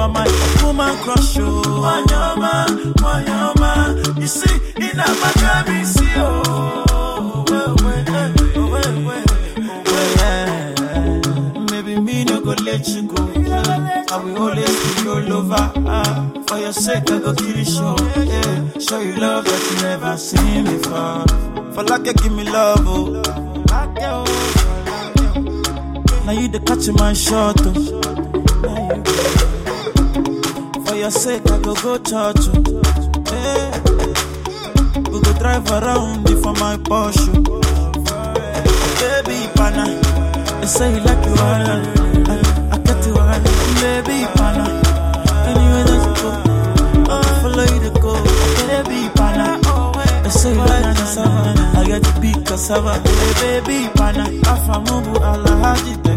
[0.07, 0.25] You my
[0.63, 1.61] woman crush, oh.
[1.83, 2.65] Wanyama,
[3.03, 7.45] wanyama, you see, in a maccabi, see, oh.
[7.49, 7.75] Eh, oh,
[12.29, 13.15] oh, go let you go.
[14.09, 15.71] I will always be your lover.
[15.85, 17.95] Ah, for your sake, I go kill you show.
[18.15, 18.79] Yeah.
[18.79, 21.25] Show you love that you never seen before.
[21.73, 23.21] For like you give me love, oh.
[26.25, 28.26] Now you the catch my shot, oh.
[30.97, 32.81] You- your sake, I go go church, oh.
[33.31, 35.09] Eh, yeah.
[35.11, 37.33] We go drive around you for my Porsche.
[38.99, 39.85] Baby, pana.
[40.59, 41.67] They say you like you all.
[41.69, 42.35] I,
[42.73, 43.39] I get you all.
[43.81, 44.65] Baby, pana.
[45.49, 46.29] Anyway, let's go.
[47.09, 48.13] I follow you to go.
[48.67, 49.59] Baby, pana.
[50.23, 51.53] They say you like cassava.
[51.77, 52.93] I get to be cassava.
[53.39, 54.25] Hey, baby, pana.
[54.51, 56.15] Afamubu alahaji tekino.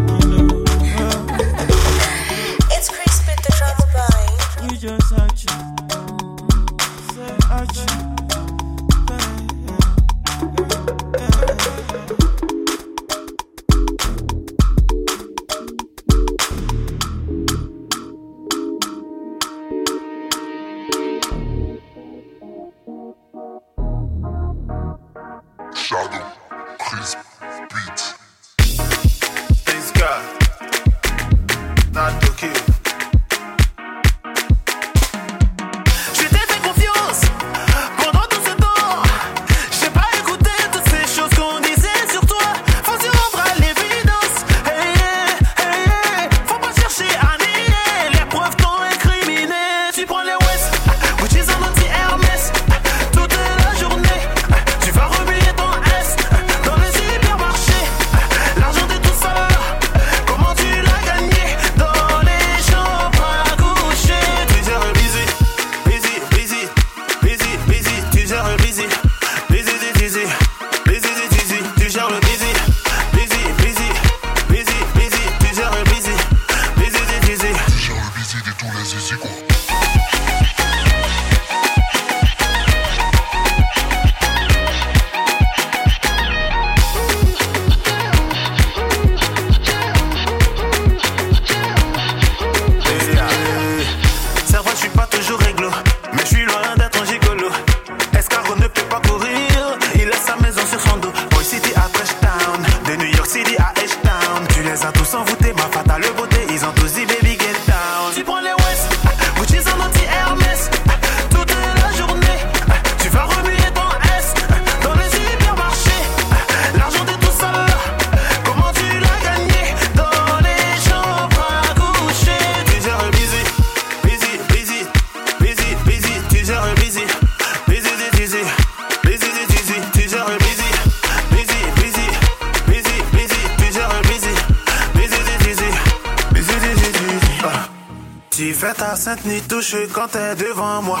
[139.93, 140.99] quand t'es devant moi.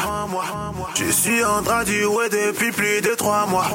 [0.95, 3.65] Je suis en train du ouais depuis plus de trois mois.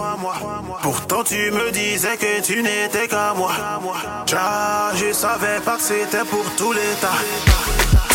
[0.83, 3.53] Pourtant tu me disais que tu n'étais qu'à moi.
[4.27, 7.19] Ja, je savais pas que c'était pour tous les tas.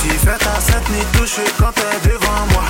[0.02, 2.64] Tu fais ta sainte nuit touche quand t'es devant moi.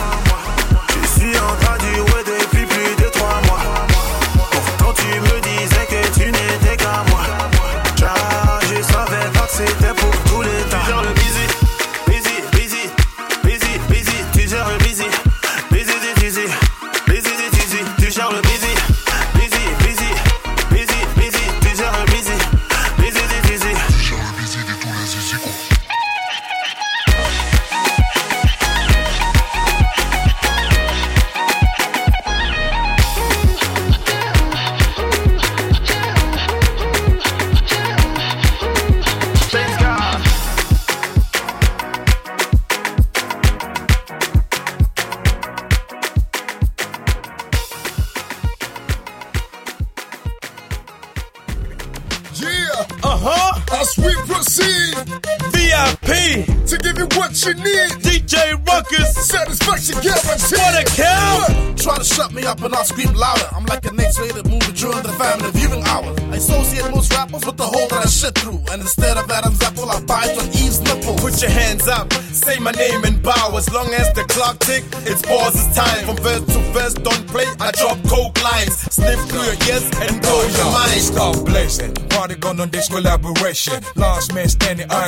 [18.39, 18.61] Busy, tu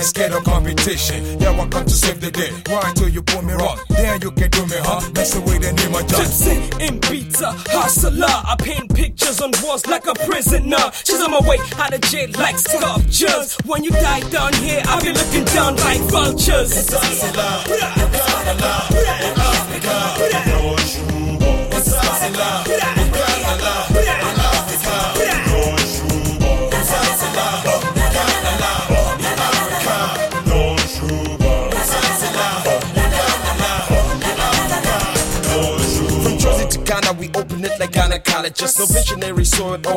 [0.03, 1.39] ain't scared of competition.
[1.39, 2.51] Yeah, I come to save the day.
[2.67, 3.79] Why till you pull me wrong?
[3.89, 4.99] Then you can do me, huh?
[5.13, 6.19] That's the way they name my job.
[6.19, 8.27] Gypsy in pizza, hustler.
[8.27, 10.83] I paint pictures on walls like a prisoner.
[11.05, 13.57] She's on my way out of jail like sculptures.
[13.65, 16.71] When you die down here, I'll be looking down like vultures.
[16.75, 18.03] It's hustler.
[18.43, 18.92] From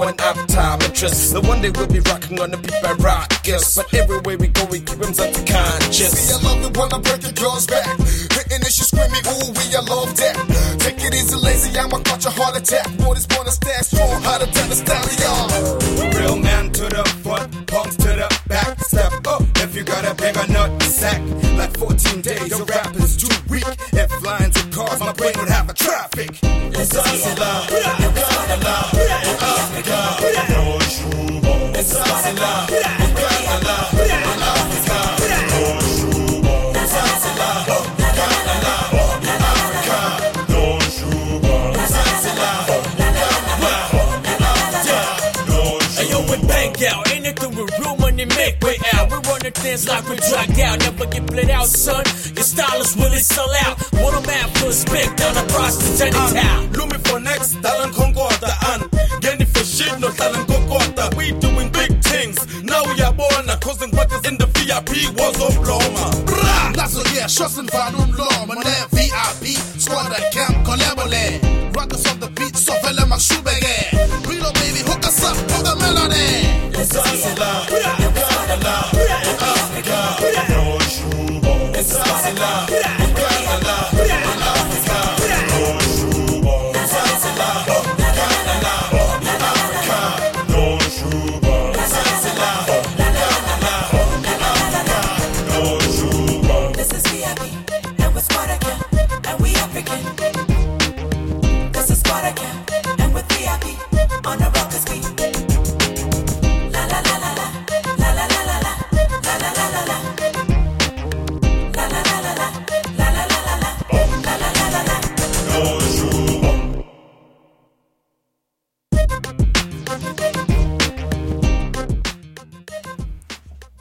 [0.06, 1.34] sword or an optometrist.
[1.34, 3.76] No one day we'll be rocking on the beat by rockers.
[3.76, 6.12] But everywhere we go, we keep them conscious.
[6.12, 7.86] See, I love it when I break your girl's back.
[7.98, 10.36] Hitting and she screaming, ooh, we, I love that.
[10.78, 12.86] Take it easy, lazy, I'ma catch a heart attack.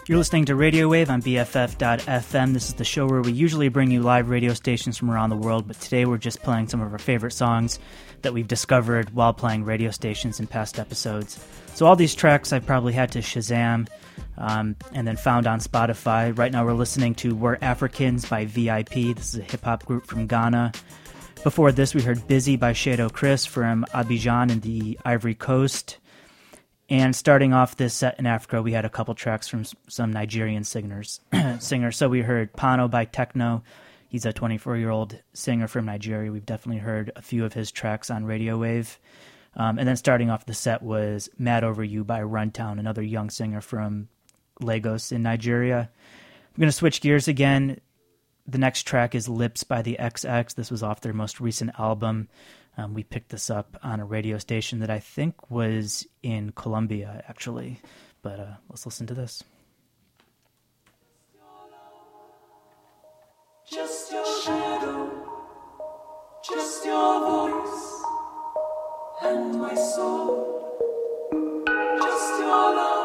[0.08, 2.54] You're listening to Radio Wave on BFF.FM.
[2.54, 5.36] This is the show where we usually bring you live radio stations from around the
[5.36, 7.80] world, but today we're just playing some of our favorite songs
[8.22, 11.44] that we've discovered while playing radio stations in past episodes.
[11.74, 13.88] So, all these tracks I've probably had to Shazam
[14.38, 16.38] um, and then found on Spotify.
[16.38, 19.16] Right now, we're listening to We're Africans by VIP.
[19.16, 20.74] This is a hip hop group from Ghana.
[21.44, 25.98] Before this, we heard Busy by Shado Chris from Abidjan in the Ivory Coast.
[26.90, 30.64] And starting off this set in Africa, we had a couple tracks from some Nigerian
[30.64, 31.20] singers.
[31.60, 31.98] singers.
[31.98, 33.64] So we heard Pana by Tekno.
[34.08, 36.32] He's a 24 year old singer from Nigeria.
[36.32, 39.00] We've definitely heard a few of his tracks on Radio Wave.
[39.56, 43.30] Um, and then starting off the set was Mad Over You by Runtown, another young
[43.30, 44.10] singer from
[44.60, 45.90] Lagos in Nigeria.
[45.90, 47.80] I'm going to switch gears again.
[48.48, 50.54] The next track is Lips by the XX.
[50.54, 52.28] This was off their most recent album.
[52.78, 57.24] Um, we picked this up on a radio station that I think was in Colombia,
[57.28, 57.80] actually.
[58.22, 59.44] But uh, let's listen to this.
[63.72, 65.26] Just your shadow,
[66.48, 68.04] just your voice,
[69.24, 70.52] and my soul.
[71.98, 73.05] Just your love,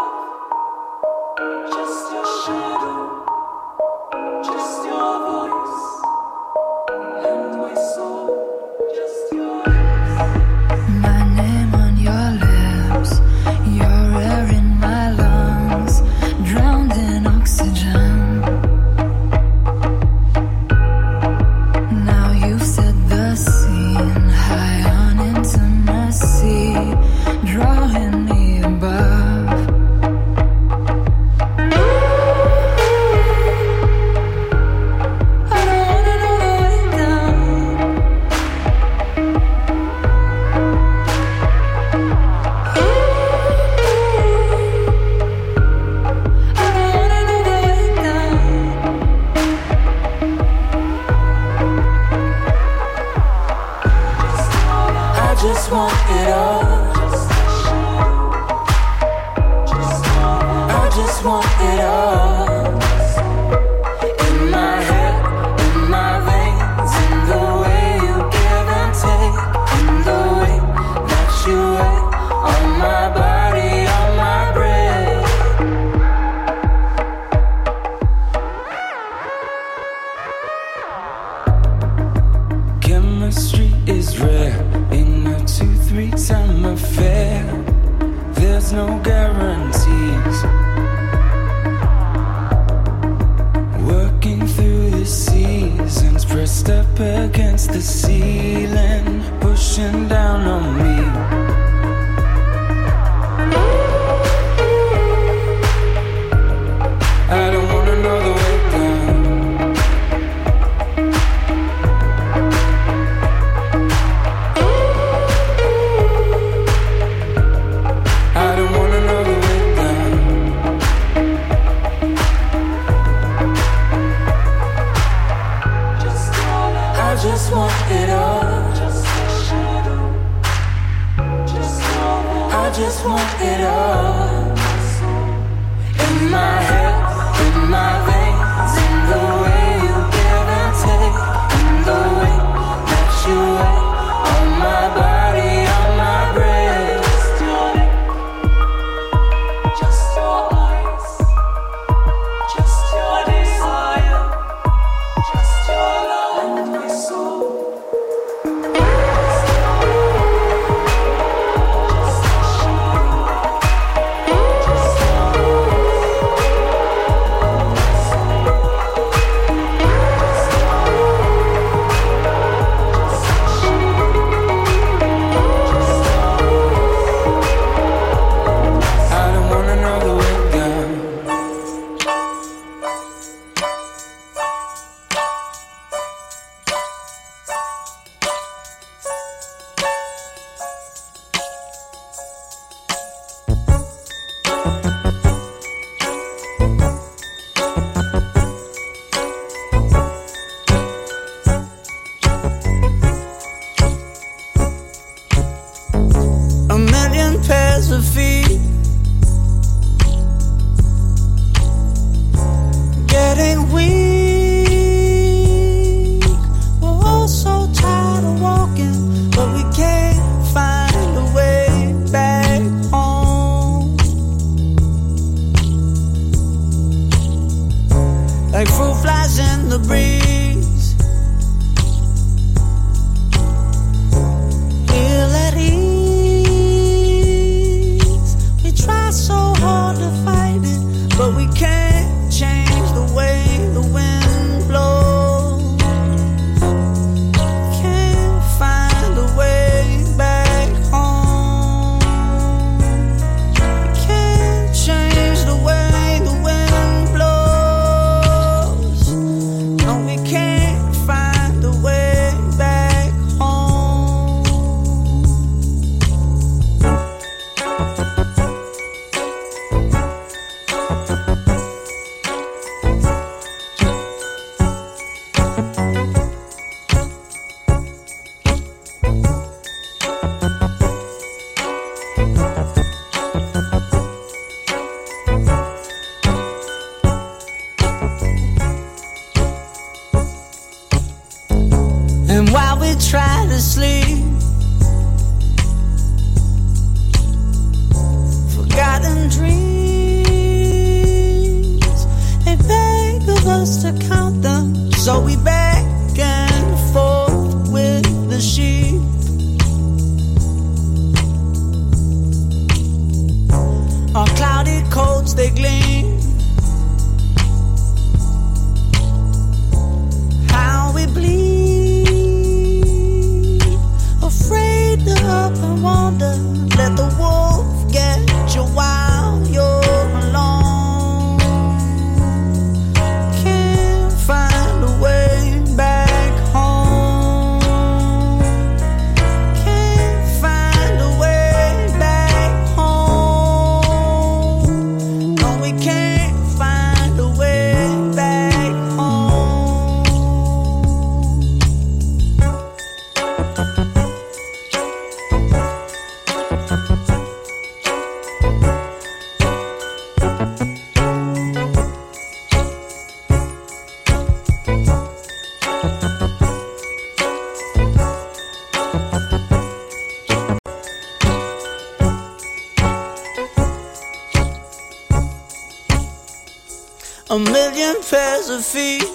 [377.31, 379.07] a million pairs of feet.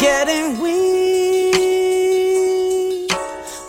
[0.00, 1.52] Getting weak.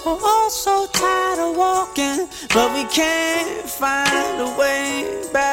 [0.06, 5.51] We're all so tired of walking, but we can't find a way back.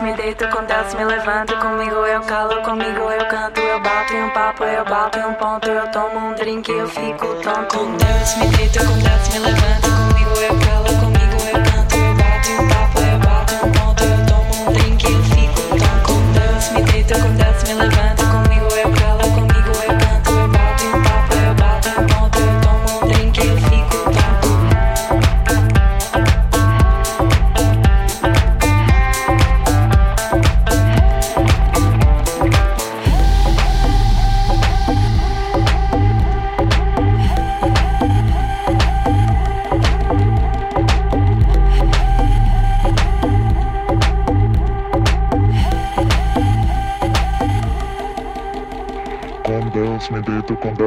[0.00, 3.60] me deito com Deus, me levanto Comigo eu calo, comigo eu canto.
[3.60, 5.68] Eu bato em um papo, eu bato em um ponto.
[5.68, 7.76] Eu tomo um drink, eu fico tonto.
[7.76, 10.57] Quando me deito com Deus, me levanto Comigo eu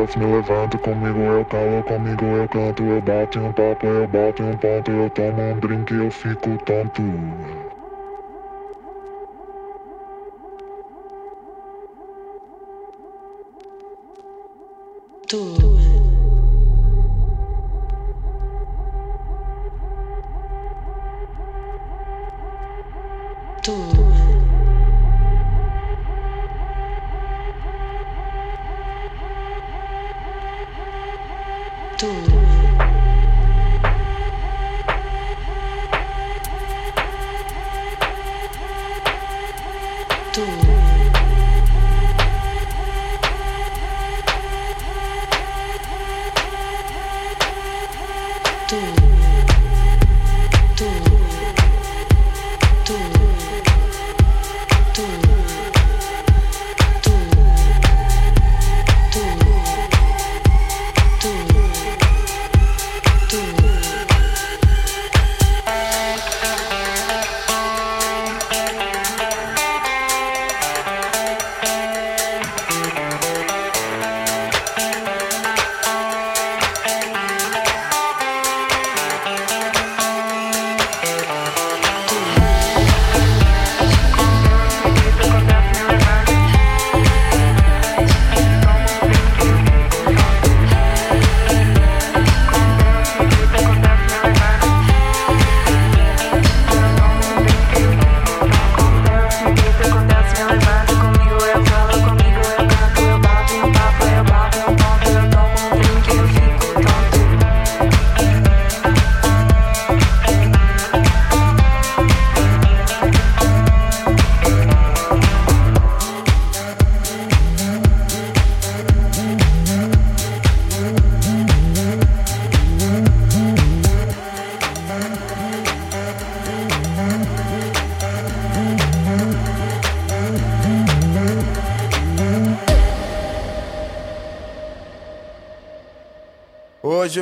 [0.02, 4.08] Deus me levanta, comigo eu calo, comigo eu canto, eu bato em um papo, eu
[4.08, 7.61] bato em um ponto, eu tomo um drink, eu fico tonto.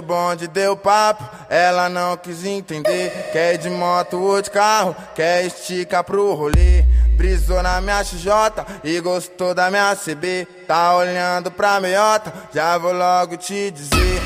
[0.10, 3.30] Bonde deu papo, ela não quis entender.
[3.32, 6.84] Quer de moto ou de carro, quer esticar pro rolê.
[7.16, 8.32] Brisou na minha XJ
[8.84, 10.48] e gostou da minha CB.
[10.68, 14.22] Tá olhando pra meiota, já vou logo te dizer.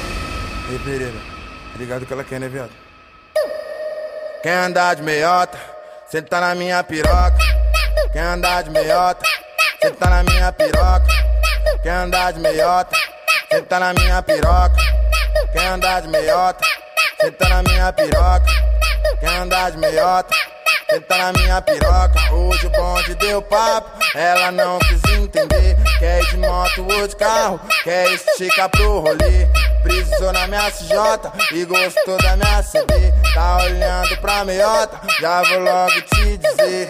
[0.72, 1.20] Ei, Pereira,
[1.76, 2.72] ligado que ela quer, né, viado?
[4.42, 5.60] Quer andar de meiota,
[6.10, 7.38] senta na minha piroca.
[8.14, 9.26] Quer andar de meiota,
[9.82, 11.08] senta na minha piroca.
[11.82, 12.96] Quer andar de meiota,
[13.52, 15.03] senta na minha piroca.
[15.54, 16.66] Quer andar de meiota,
[17.22, 18.45] senta na minha piroca.
[19.20, 20.36] Quer andar de meiota,
[20.89, 22.34] senta na minha piroca.
[22.34, 25.78] Hoje o bonde deu papo, ela não quis entender.
[25.99, 29.47] Quer ir de moto ou de carro, quer esticar pro rolê.
[29.84, 30.97] Brisou na minha CJ
[31.51, 33.14] e gostou da minha CB.
[33.36, 36.89] Tá olhando pra meiota, já vou logo te dizer.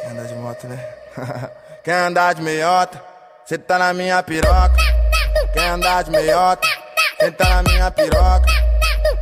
[0.00, 0.88] Quer andar de moto, né?
[1.84, 2.98] Quer andar de meiota,
[3.44, 4.74] cê tá na minha piroca.
[5.52, 6.66] Quer andar de meiota,
[7.24, 8.46] senta na minha piroca.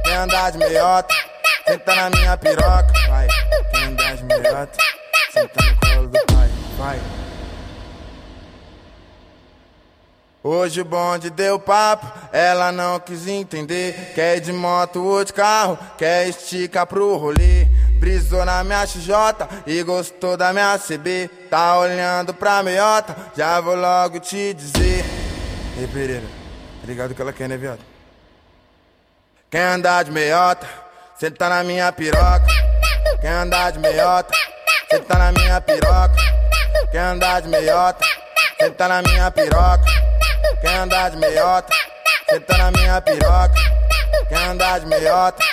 [0.05, 1.15] Quer andar de meiota,
[1.67, 2.93] senta na minha piroca.
[3.09, 3.29] Vai,
[3.71, 4.79] quer andar de meiota,
[5.33, 6.51] senta no colo do pai.
[6.79, 7.01] Vai.
[10.45, 14.13] Hoje o bonde deu papo, ela não quis entender.
[14.17, 17.67] Quer ir de moto ou de carro, quer esticar pro rolê.
[18.01, 19.15] Brisou na minha XJ
[19.65, 21.31] e gostou da minha CB.
[21.49, 25.05] Tá olhando pra meiota, já vou logo te dizer.
[25.79, 26.27] Ei, Pereira,
[26.85, 27.92] ligado que ela quer, né, viado?
[29.53, 30.67] Quer andar de meiota,
[31.15, 32.47] senta na minha piroca.
[33.21, 34.33] Quer andar de meiota,
[34.91, 36.17] senta na minha piroca.
[36.91, 38.03] Quer andar de meiota,
[38.59, 39.85] senta na minha piroca.
[40.59, 41.75] Quer andar de meiota,
[42.31, 43.55] senta na minha piroca.
[44.27, 45.45] Quer andar de meiota,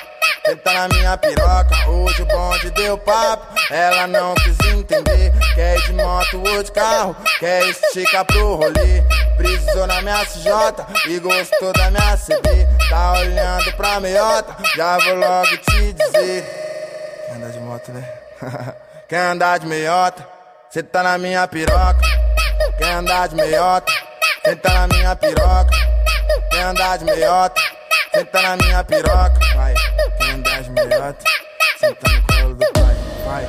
[0.50, 1.90] senta na minha piroca.
[1.90, 5.32] Hoje o bonde deu papo, ela não quis entender.
[5.54, 9.02] Quer ir de moto ou de carro, quer esticar pro rolê.
[9.38, 10.52] Brisou na minha CJ
[11.08, 12.68] e gostou da minha CB.
[12.90, 16.44] Tá olhando pra meiota, já vou logo te dizer.
[17.28, 18.14] Quer andar de moto, né?
[19.08, 20.28] Quer andar de meiota,
[20.70, 22.00] cê tá na minha piroca.
[22.78, 23.92] Quer andar de meiota,
[24.46, 25.72] senta na minha piroca.
[26.52, 27.60] Quer andar de meiota,
[28.14, 29.40] senta na minha piroca.
[29.56, 29.74] Vai,
[30.34, 31.26] andar de meiota,
[31.80, 32.96] senta no colo do pai.
[33.26, 33.48] Vai.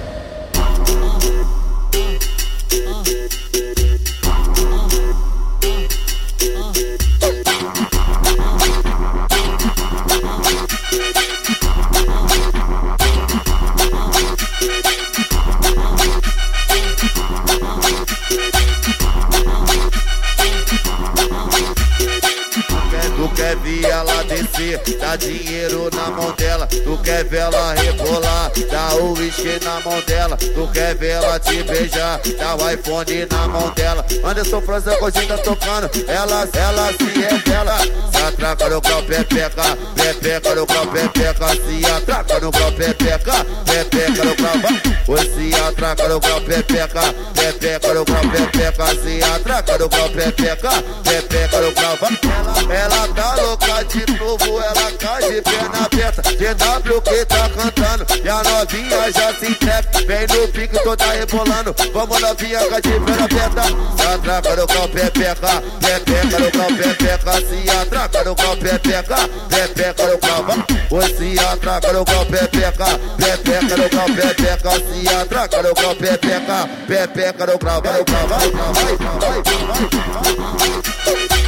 [23.41, 26.67] Quer ver ela descer, dá dinheiro na mão dela.
[26.67, 30.37] Tu quer ver ela rebolar, dá o uísque na mão dela.
[30.37, 34.05] Tu quer ver ela te beijar, dá o iPhone na mão dela.
[34.23, 37.79] Anderson França cozinha tocando, ela, ela se é dela.
[38.13, 39.63] Se atraca no grau, pepeca,
[39.95, 41.49] pepeca no grau, pepeca.
[41.49, 44.91] Se atraca no grau, pepeca, pepeca no grau.
[45.09, 48.87] Oi, se atraca no grau, pepeca, pepeca no grau, pepeca.
[49.03, 50.71] Se atraca no grau, pepeca,
[51.03, 51.91] pepeca no grau.
[52.71, 56.23] Ela, ela tá louca louca de novo, ela cai de perna aberta.
[56.23, 59.91] DW que tá cantando, e a novinha já se entrega.
[60.07, 61.75] Vem no pique, toda rebolando.
[61.93, 63.63] Vamos novinha com de perna aberta.
[63.97, 67.33] Se atraca no cal, pepeca, pepeca no cal, pepeca.
[67.41, 69.17] Se atraca no cal, pepeca,
[69.49, 70.45] pepeca no cal.
[70.91, 72.87] Oi, se atraca no cal, pepeca,
[73.17, 74.71] pepeca no cal, pepeca.
[74.71, 77.81] Se atraca no cal, pepeca, pepeca no cal.
[77.83, 79.43] Vai, vai, vai, vai, vai, vai,
[81.29, 81.40] vai.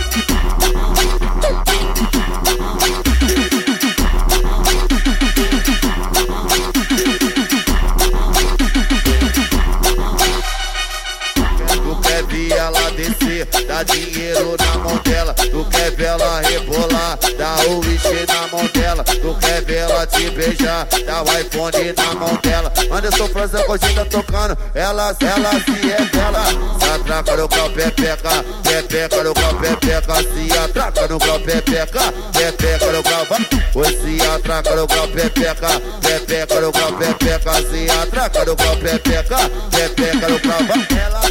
[13.67, 15.35] Dá dinheiro na mão dela.
[15.35, 19.05] Tu quer ver ela rebolar, dá o uísque na mão dela.
[19.05, 22.73] Tu quer ver ela te beijar, dá o iPhone na mão dela.
[22.91, 26.45] Anderson França Cozinha tocando, ela, ela se é dela.
[26.79, 30.15] Se atraca no cal, pepeca, pepeca no cal, pepeca.
[30.15, 33.27] Se atraca no cal, pepeca, pepeca no cal.
[33.75, 37.53] Oi, se atraca no cal, pepeca, pepeca no cal, pepeca.
[37.63, 39.37] Se atraca no cal, pepeca,
[39.71, 40.43] pepeca no.
[40.53, 41.22] Ela, ela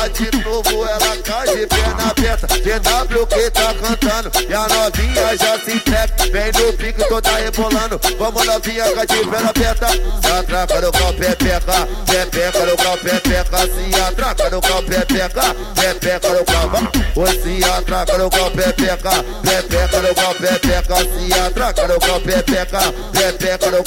[0.00, 2.46] tá de novo, ela cai de perna aberta.
[2.46, 6.14] DW que tá cantando, e a novinha já se entrega.
[6.32, 8.00] Vem no pique, toda rebolando.
[8.18, 9.88] Vamos novinha com a de perna aberta.
[9.88, 13.58] Se atraca no cal, pepeca, pepeca no cal, pepeca.
[13.58, 16.70] Se atraca no cal, pepeca, pepeca no cal.
[17.16, 20.96] Oi, se atraca no cal, pepeca, pepeca no cal, pepeca.
[20.96, 23.82] Se atraca no cal, pepeca, pepeca no.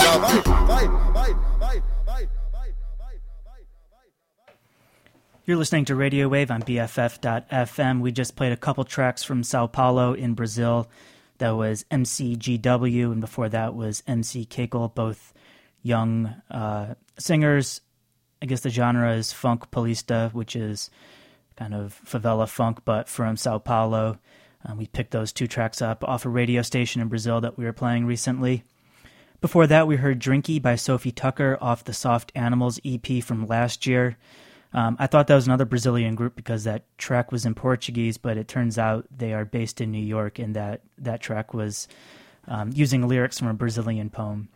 [0.67, 1.12] Vai, vai, vai.
[5.45, 7.99] You're listening to Radio Wave on BFF.FM.
[7.99, 10.89] We just played a couple tracks from Sao Paulo in Brazil.
[11.39, 15.33] That was MCGW, and before that was MC Kekel, both
[15.81, 17.81] young uh, singers.
[18.41, 20.89] I guess the genre is funk paulista, which is
[21.57, 24.19] kind of favela funk, but from Sao Paulo.
[24.63, 27.65] Um, we picked those two tracks up off a radio station in Brazil that we
[27.65, 28.63] were playing recently.
[29.41, 33.85] Before that, we heard Drinkee by Sofi Tukker off the Soft Animals EP from last
[33.85, 34.15] year.
[34.73, 38.37] Um, I thought that was another Brazilian group because that track was in Portuguese, but
[38.37, 41.87] it turns out they are based in New York, and that that track was
[42.47, 44.49] um, using lyrics from a Brazilian poem.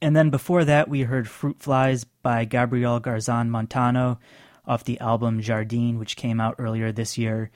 [0.00, 4.18] And then before that, we heard Fruit Flies by Gabriel Garzon Montano
[4.66, 7.50] off the album Jardín, which came out earlier this year.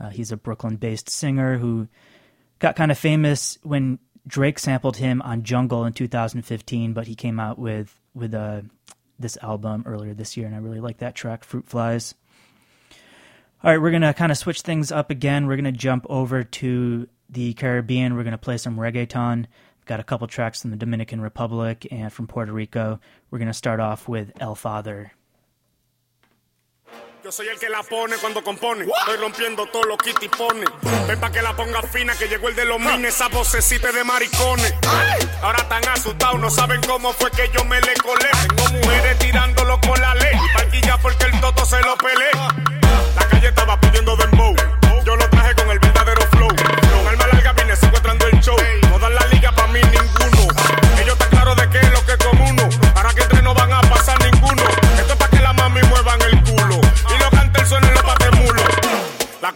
[0.00, 1.88] Uh, he's a Brooklyn based singer who
[2.58, 7.38] got kind of famous when Drake sampled him on Jungle in 2015, but he came
[7.38, 8.64] out with with a
[9.18, 12.14] this album earlier this year, and I really like that track, Fruit Flies.
[13.64, 15.46] All right, we're going to kind of switch things up again.
[15.46, 18.14] We're going to jump over to the Caribbean.
[18.14, 19.38] We're going to play some reggaeton.
[19.38, 23.00] We've got a couple tracks from the Dominican Republic and from Puerto Rico.
[23.30, 25.12] We're going to start off with El Father.
[27.26, 28.84] Yo soy el que la pone cuando compone.
[29.00, 30.64] Estoy rompiendo todos los kitty pone.
[31.08, 34.04] Ven pa' que la ponga fina, que llegó el de los mines, esa vocecita de
[34.04, 34.72] maricones.
[35.42, 38.28] Ahora están asustados, no saben cómo fue que yo me le colé.
[38.46, 40.36] Tengo mujeres tirándolo con la ley.
[40.54, 42.30] Parquilla porque el toto se lo pelé.
[43.16, 44.55] La calle estaba pidiendo dembow.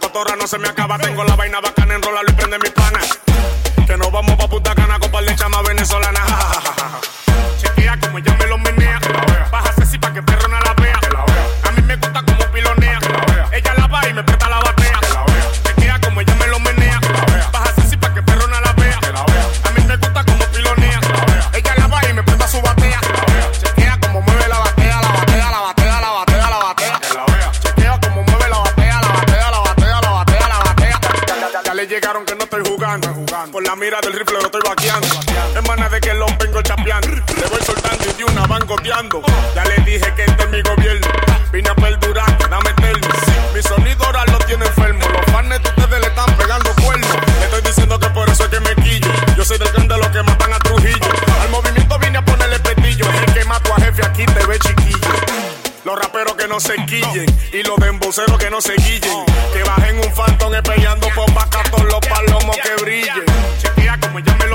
[0.01, 0.97] La cotorra no se me acaba.
[0.97, 2.99] Tengo la vaina bacana, enrolarlo y prende mi pana.
[3.85, 6.60] Que nos vamos pa' puta cana con par de chamas venezolanas.
[33.51, 35.07] Por la mira del rifle lo estoy vaqueando.
[35.53, 37.09] Hermana de que lo vengo chapeando.
[37.09, 39.21] Le voy soltando y de una van goteando.
[39.53, 41.07] Ya le dije que este es mi gobierno.
[41.51, 43.07] Vine a perdurar, dame eterno.
[43.53, 45.05] Mi sonido ahora lo tiene enfermo.
[45.05, 47.09] Los fans de ustedes le están pegando cuernos.
[47.43, 49.11] Estoy diciendo que por eso es que me quillo.
[49.35, 51.09] Yo soy del de los que matan a Trujillo.
[51.41, 53.05] Al movimiento vine a ponerle petillo.
[53.27, 55.09] El que mato a jefe aquí te ve chiquillo.
[55.83, 59.25] Los raperos que no se quillen y los demboceros que no se guillen.
[59.51, 63.30] Que bajen un fantón peleando por vaca todos los palomos que brillen
[64.23, 64.50] llame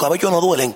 [0.00, 0.74] cabellos no duelen.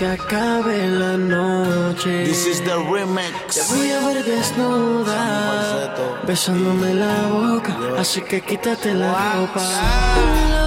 [0.00, 2.24] se acabe la noche.
[2.24, 3.54] This is the remix.
[3.54, 5.94] Te voy a ver desnuda,
[6.26, 9.60] besándome la boca, así que quítate la ropa.
[9.60, 10.59] Ah.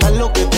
[0.00, 0.57] I lo que te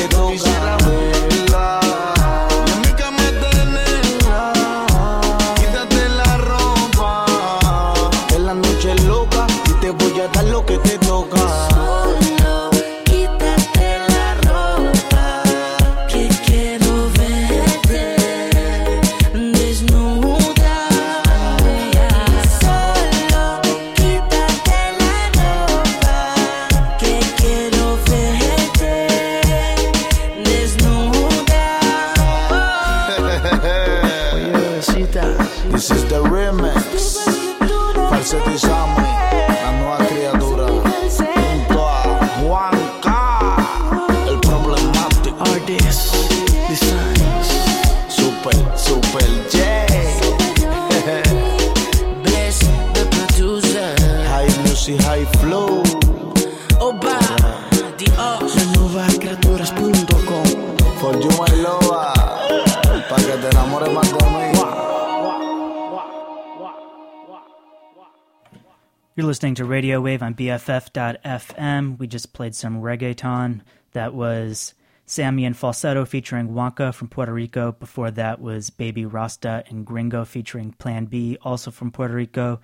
[69.40, 71.98] listening to Radio Wave on BFF.FM.
[71.98, 73.62] We just played some reggaeton.
[73.92, 74.74] That was
[75.06, 77.72] Sammy and Falsetto featuring Wonka from Puerto Rico.
[77.72, 82.60] Before that was Baby Rasta and Gringo featuring Plan B, also from Puerto Rico.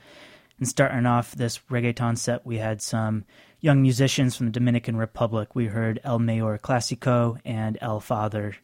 [0.59, 3.25] And starting off this reggaeton set, we had some
[3.61, 5.55] young musicians from the Dominican Republic.
[5.55, 8.55] We heard El Mayor Clasico and El Father.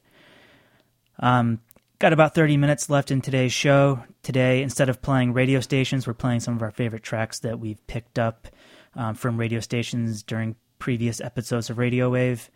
[1.19, 1.61] Um,
[2.03, 4.03] got about 30 minutes left in today's show.
[4.25, 7.87] Today, instead of playing radio stations, we're playing some of our favorite tracks that we've
[7.87, 8.49] picked up
[8.97, 12.51] um, from radio stations during previous episodes of Radio Wave.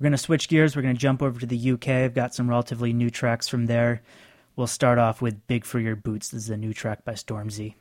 [0.00, 0.74] We're going to switch gears.
[0.74, 1.88] We're going to jump over to the UK.
[1.88, 4.00] I've got some relatively new tracks from there.
[4.56, 6.30] We'll start off with Big for Your Boots.
[6.30, 7.74] This is a new track by Stormzy.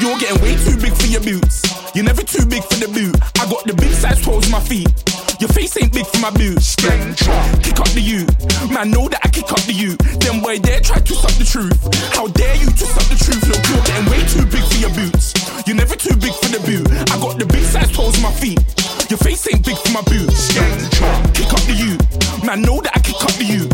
[0.00, 1.62] You're getting way too big for your boots.
[1.94, 3.14] You're never too big for the boot.
[3.38, 4.90] I got the big size toes on my feet.
[5.38, 6.74] Your face ain't big for my boots.
[6.74, 8.26] Kick up the you.
[8.74, 9.94] Man, know that I kick up the you.
[10.18, 11.78] Them boy there try to suck the truth.
[12.10, 13.46] How dare you to suck the truth?
[13.46, 15.30] Look, you're getting way too big for your boots.
[15.62, 16.90] You're never too big for the boot.
[17.14, 18.58] I got the big size toes on my feet.
[19.10, 20.50] Your face ain't big for my boots.
[21.38, 21.94] Kick up the you.
[22.42, 23.70] Man, know that I kick up the you.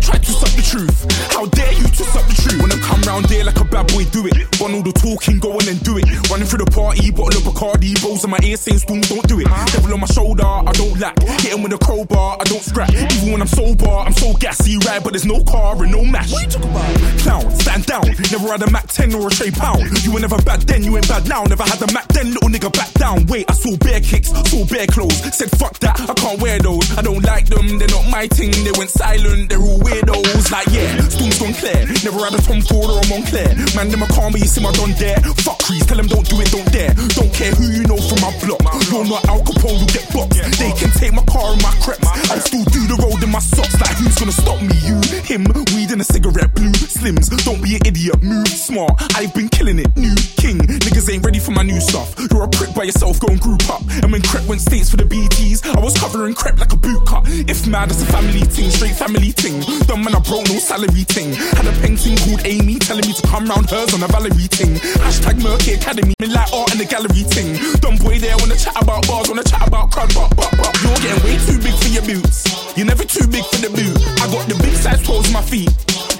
[0.00, 1.32] Them boy there try to suck the truth.
[1.32, 2.62] How dare you to suck the truth?
[2.62, 4.60] When I come round there like a bad boy, do it.
[4.60, 6.04] Want all the talking, go on and do it.
[6.30, 9.40] Running through the party, bottle of Bacardi, rolls in my ear saying spoon, don't do
[9.40, 9.48] it.
[9.72, 11.20] Devil on my shoulder, I don't lack.
[11.40, 12.90] Hit him with a crowbar, I don't scrap.
[12.90, 15.02] Even when I'm sober, I'm so gassy, right?
[15.02, 16.32] But there's no car and no match.
[16.32, 17.20] What you talking about?
[17.20, 18.04] Clown, stand down.
[18.30, 19.84] Never had a Mac 10 or a Trey Pound.
[20.04, 21.44] You were never bad then, you ain't bad now.
[21.44, 23.26] Never had a Mac then, little nigga back down.
[23.26, 25.18] Wait, I saw bare kicks, saw bare clothes.
[25.34, 26.86] Said fuck that, I can't wear those.
[26.96, 28.52] I don't like them, they're not my thing.
[28.64, 30.50] They went silent, they're all weirdos.
[30.50, 31.86] Like yeah, spoon's gone clear.
[32.06, 33.50] Never had a Tom Ford or a Moncler.
[33.74, 35.18] Man, them a call me, you see my done there.
[35.42, 36.94] Fuck crease, tell them don't do it, don't dare.
[37.18, 38.62] Don't care who you know from my block.
[38.90, 40.38] You're not Al Capone, you get boxed.
[40.58, 42.06] They can take my car and my creps.
[42.30, 43.74] I'll still do the road in my socks.
[43.80, 44.74] Like who's gonna stop me?
[44.86, 45.44] You, him,
[45.74, 47.28] weed and a cigarette, blue slims.
[47.44, 48.94] Don't be an idiot, move smart.
[49.16, 50.58] I've been killing it, new king.
[50.58, 52.14] Niggas ain't ready for my new stuff.
[52.30, 53.82] You're a prick by yourself, go and group up.
[54.02, 57.06] And when Krept went states for the BETs, I was covering Krept like a boot
[57.06, 57.24] cut.
[57.26, 59.60] If mad, that's a family ting, straight family ting.
[59.86, 61.32] Dumb man, I broke no salary ting.
[61.32, 64.74] Had a painting called Amy telling me to come round hers on a Valerie ting.
[65.02, 67.58] Hashtag Merky Academy, me like art and the gallery ting.
[67.80, 70.72] Dumb boy there wanna chat about bars, wanna chat about crud, but, but, but.
[70.82, 72.46] You're getting way too big for your boots.
[72.76, 73.96] You're never too big for the boot.
[74.22, 75.70] I got the big size toes on my feet.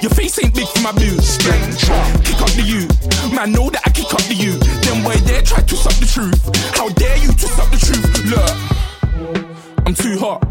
[0.03, 1.37] Your face ain't big for my boots.
[1.39, 2.89] Kick up the you.
[3.35, 4.59] Man, know that I kick up the you.
[4.89, 6.41] Them boy there try to suck the truth.
[6.77, 8.05] How dare you to suck the truth?
[8.33, 10.43] Look, I'm too hot.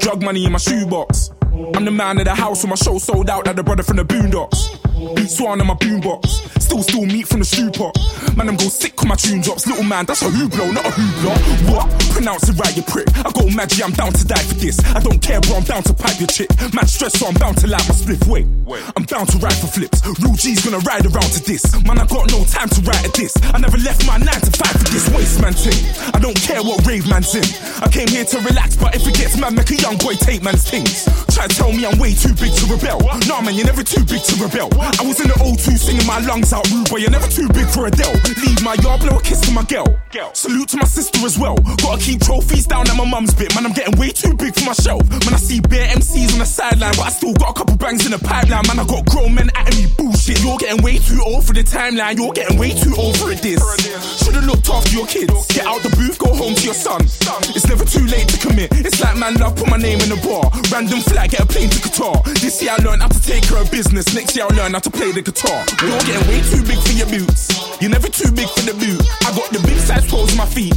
[0.00, 1.35] Drug money in my shoebox.
[1.74, 3.96] I'm the man of the house when my show sold out like the brother from
[3.96, 5.16] the boondocks.
[5.16, 6.55] Beat swan in my boombox.
[6.66, 7.94] Still, still meat from the stew pot.
[8.36, 9.70] Man, I'm go sick when my tune drops.
[9.70, 11.70] Little man, that's a hooplo, not a hoopla.
[11.70, 11.86] What?
[12.10, 13.06] Pronounce it right, you prick.
[13.22, 14.82] I go magic, I'm down to die for this.
[14.90, 16.50] I don't care, bro, I'm down to pipe your chick.
[16.74, 18.26] Man, stress, so I'm bound to light my spliff.
[18.26, 18.50] Wait,
[18.98, 20.02] I'm bound to ride for flips.
[20.18, 21.62] Real G's gonna ride around to this.
[21.86, 23.38] Man, I got no time to write at this.
[23.54, 25.78] I never left my 9 to 5 for this waste man thing.
[26.12, 27.46] I don't care what rave man's in.
[27.78, 30.42] I came here to relax, but if it gets mad, make a young boy take
[30.42, 31.06] man's things.
[31.30, 32.98] Try to tell me I'm way too big to rebel.
[33.30, 34.66] Nah, man, you're never too big to rebel.
[34.82, 37.68] I was in the O2 singing my lungs out rude, but you're never too big
[37.68, 38.16] for Adele.
[38.40, 39.86] Leave my yard, blow a kiss to my girl.
[40.32, 41.56] Salute to my sister as well.
[41.84, 43.54] Gotta keep trophies down at my mum's bit.
[43.54, 45.08] Man, I'm getting way too big for my shelf.
[45.10, 48.06] Man, I see bare MCs on the sideline, but I still got a couple bangs
[48.06, 48.64] in the pipeline.
[48.66, 50.42] Man, I got grown men at me bullshit.
[50.42, 52.16] You're getting way too old for the timeline.
[52.16, 53.60] You're getting way too old for this.
[54.24, 55.46] Should've looked after your kids.
[55.52, 57.02] Get out the booth, go home to your son.
[57.52, 58.72] It's never too late to commit.
[58.72, 60.48] It's like man love, put my name in the bar.
[60.72, 62.24] Random flag, get a plane to Qatar.
[62.40, 64.14] This year I learned how to take care of business.
[64.14, 65.64] Next year I'll learn how to play the guitar.
[65.84, 67.50] You're getting way too big for your boots.
[67.80, 69.02] You're never too big for the boot.
[69.26, 70.74] I got the big size toes on my feet.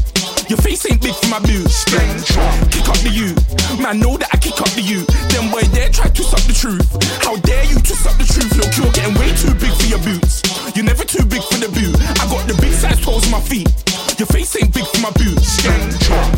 [0.50, 1.86] Your face ain't big for my boots.
[1.86, 3.38] Kick up the you.
[3.78, 5.06] Man, know that I kick up the you.
[5.30, 6.90] Them boy there try to suck the truth.
[7.22, 8.50] How dare you to suck the truth?
[8.58, 10.42] Look, you're getting way too big for your boots.
[10.74, 11.94] You're never too big for the boot.
[12.18, 13.70] I got the big size toes on my feet.
[14.18, 15.62] Your face ain't big for my boots.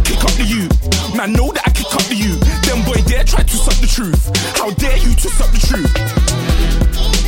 [0.04, 0.68] Kick up the you.
[1.16, 2.36] Man, know that I kick up the you.
[2.68, 4.28] Them boy there try to suck the truth.
[4.60, 7.21] How dare you to suck the truth?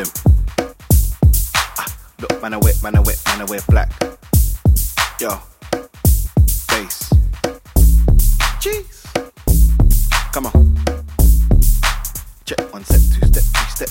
[0.00, 0.12] Rhythm.
[1.76, 1.86] Ah,
[2.20, 3.92] look, man, I wet, man, I wet, man, I wear black.
[5.20, 5.38] Yo,
[6.68, 7.10] bass.
[8.62, 9.04] Jeez.
[10.32, 10.74] Come on.
[12.46, 13.90] Check one step, two step, three step.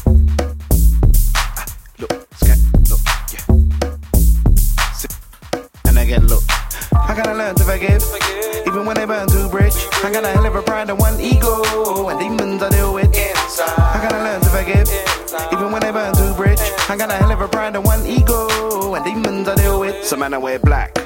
[1.38, 1.66] Ah,
[2.00, 2.58] look, scat,
[2.90, 3.46] look, yeah.
[4.94, 5.16] Sit.
[5.86, 6.42] And again, look.
[6.92, 8.04] I gotta learn to forgive,
[8.66, 9.76] even when they burn too bridge.
[10.04, 13.16] I got a hell of a pride and one ego, and demons I deal with.
[13.16, 14.90] I gotta learn to forgive,
[15.52, 16.60] even when they burn too bridge.
[16.90, 20.06] I got a hell of a pride and one ego, and demons I deal with.
[20.06, 20.98] So man, I wear black.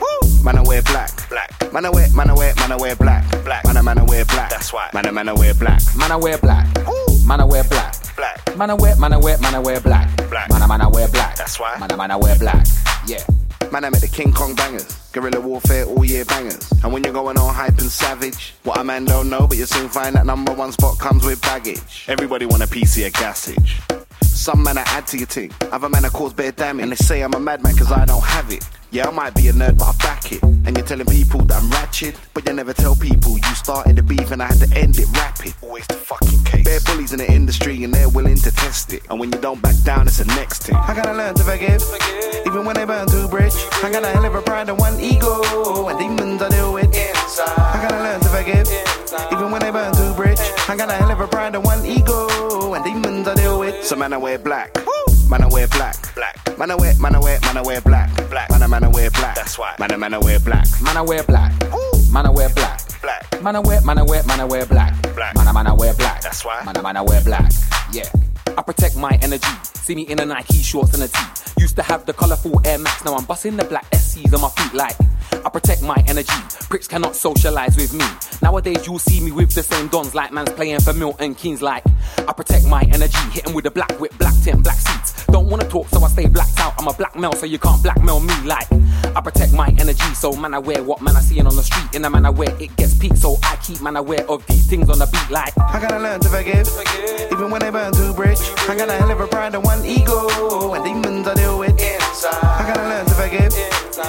[0.43, 1.09] Man, I wear black.
[1.29, 1.73] Black.
[1.73, 3.23] Man, I wear, man, I wear, man, I wear black.
[3.45, 3.65] Black.
[3.65, 4.49] Man, I, man, I wear black.
[4.49, 4.89] That's why.
[4.93, 5.81] Man, I, man, I wear black.
[5.95, 6.67] Man, I wear black.
[7.25, 7.95] Man, I wear black.
[8.15, 8.57] Black.
[8.57, 10.29] Man, I wear, man, I wear, man, I wear black.
[10.29, 10.49] Black.
[10.49, 11.37] Man, I, man, I wear black.
[11.37, 11.77] That's why.
[11.79, 12.67] Man, I, man, I wear black.
[13.07, 13.23] Yeah.
[13.71, 15.02] Man, I met the King Kong bangers.
[15.13, 16.71] Guerrilla warfare all year bangers.
[16.83, 19.65] And when you're going on hype and savage, what a man don't know, but you
[19.65, 22.05] soon find that number one spot comes with baggage.
[22.07, 23.79] Everybody want a piece of gassage.
[24.23, 26.83] Some man I add to your team, other man I cause bare damage.
[26.83, 28.67] And they say I'm a madman cause I don't have it.
[28.89, 30.43] Yeah, I might be a nerd, but I back it.
[30.43, 34.03] And you're telling people that I'm ratchet, but you never tell people you started the
[34.03, 35.53] beef and I had to end it rapid.
[35.61, 36.63] Always the fucking case.
[36.63, 39.01] Bare bullies in the industry and they're willing to test it.
[39.09, 40.75] And when you don't back down, it's the next thing.
[40.75, 41.81] I gotta learn to forgive,
[42.45, 43.53] even when they burn too bridge.
[43.81, 46.89] I got a hell a pride and one ego, and demons I deal with.
[46.95, 48.67] I gotta learn to forgive,
[49.31, 50.39] even when they burn too bridge.
[50.69, 53.83] I got a hell of a pride and one ego, and demons I deal with.
[53.83, 54.75] So man, I wear black.
[55.29, 55.95] Man, I wear black.
[56.15, 56.57] Black.
[56.57, 58.29] Man, I wear, man, I wear, man, I wear black.
[58.29, 58.49] Black.
[58.51, 59.35] Man, I, man, I wear black.
[59.35, 59.75] That's why.
[59.79, 60.67] Man, I, man, I wear black.
[60.81, 61.51] Man, I wear black.
[62.11, 62.81] Man, I wear black.
[63.01, 63.41] Black.
[63.41, 64.93] Man, I wear, man, I wear, man, I wear black.
[65.15, 65.35] Black.
[65.35, 66.21] Man, I, man, I wear black.
[66.21, 66.63] That's why.
[66.65, 67.51] Man, I, man, I wear black.
[67.91, 68.09] Yeah.
[68.57, 69.47] I protect my energy.
[69.73, 71.32] See me in a Nike shorts and a tee.
[71.57, 74.49] Used to have the colourful Air Max, now I'm busting the black SCs on my
[74.49, 75.12] feet like.
[75.45, 76.33] I protect my energy.
[76.69, 78.05] Pricks cannot socialize with me.
[78.41, 81.83] Nowadays you'll see me with the same dons like man's playing for Milton Keynes like.
[82.27, 85.25] I protect my energy, hitting with a black whip, black tint, black seats.
[85.27, 86.73] Don't wanna talk, so I stay blacked out.
[86.77, 88.67] I'm a black male, so you can't blackmail me like.
[89.15, 91.95] I protect my energy, so man I wear what man I seeing on the street.
[91.95, 94.67] In a man I wear it gets peaked, so I keep man aware of these
[94.67, 95.57] things on the beat like.
[95.57, 96.67] I gotta learn to forgive,
[97.31, 98.39] even when they burn too bridge.
[98.69, 101.92] I gotta hell a pride and one ego, and demons I deal with.
[102.25, 103.53] I gotta learn to forgive,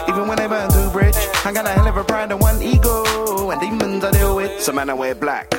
[0.08, 1.16] even when they burn too bridge.
[1.44, 4.62] I got a hell of a pride and one ego, and demons I deal with.
[4.62, 5.52] So man, I wear black.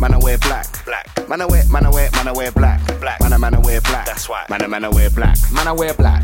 [0.00, 0.84] Man, I wear black.
[0.84, 1.28] Black.
[1.28, 2.80] Man, I wear, man, I wear, man, I wear black.
[3.00, 3.20] Black.
[3.20, 4.06] Man, I, man, I wear black.
[4.06, 4.46] That's why.
[4.48, 5.36] Man, I, man, I wear black.
[5.52, 6.22] Man I wear black.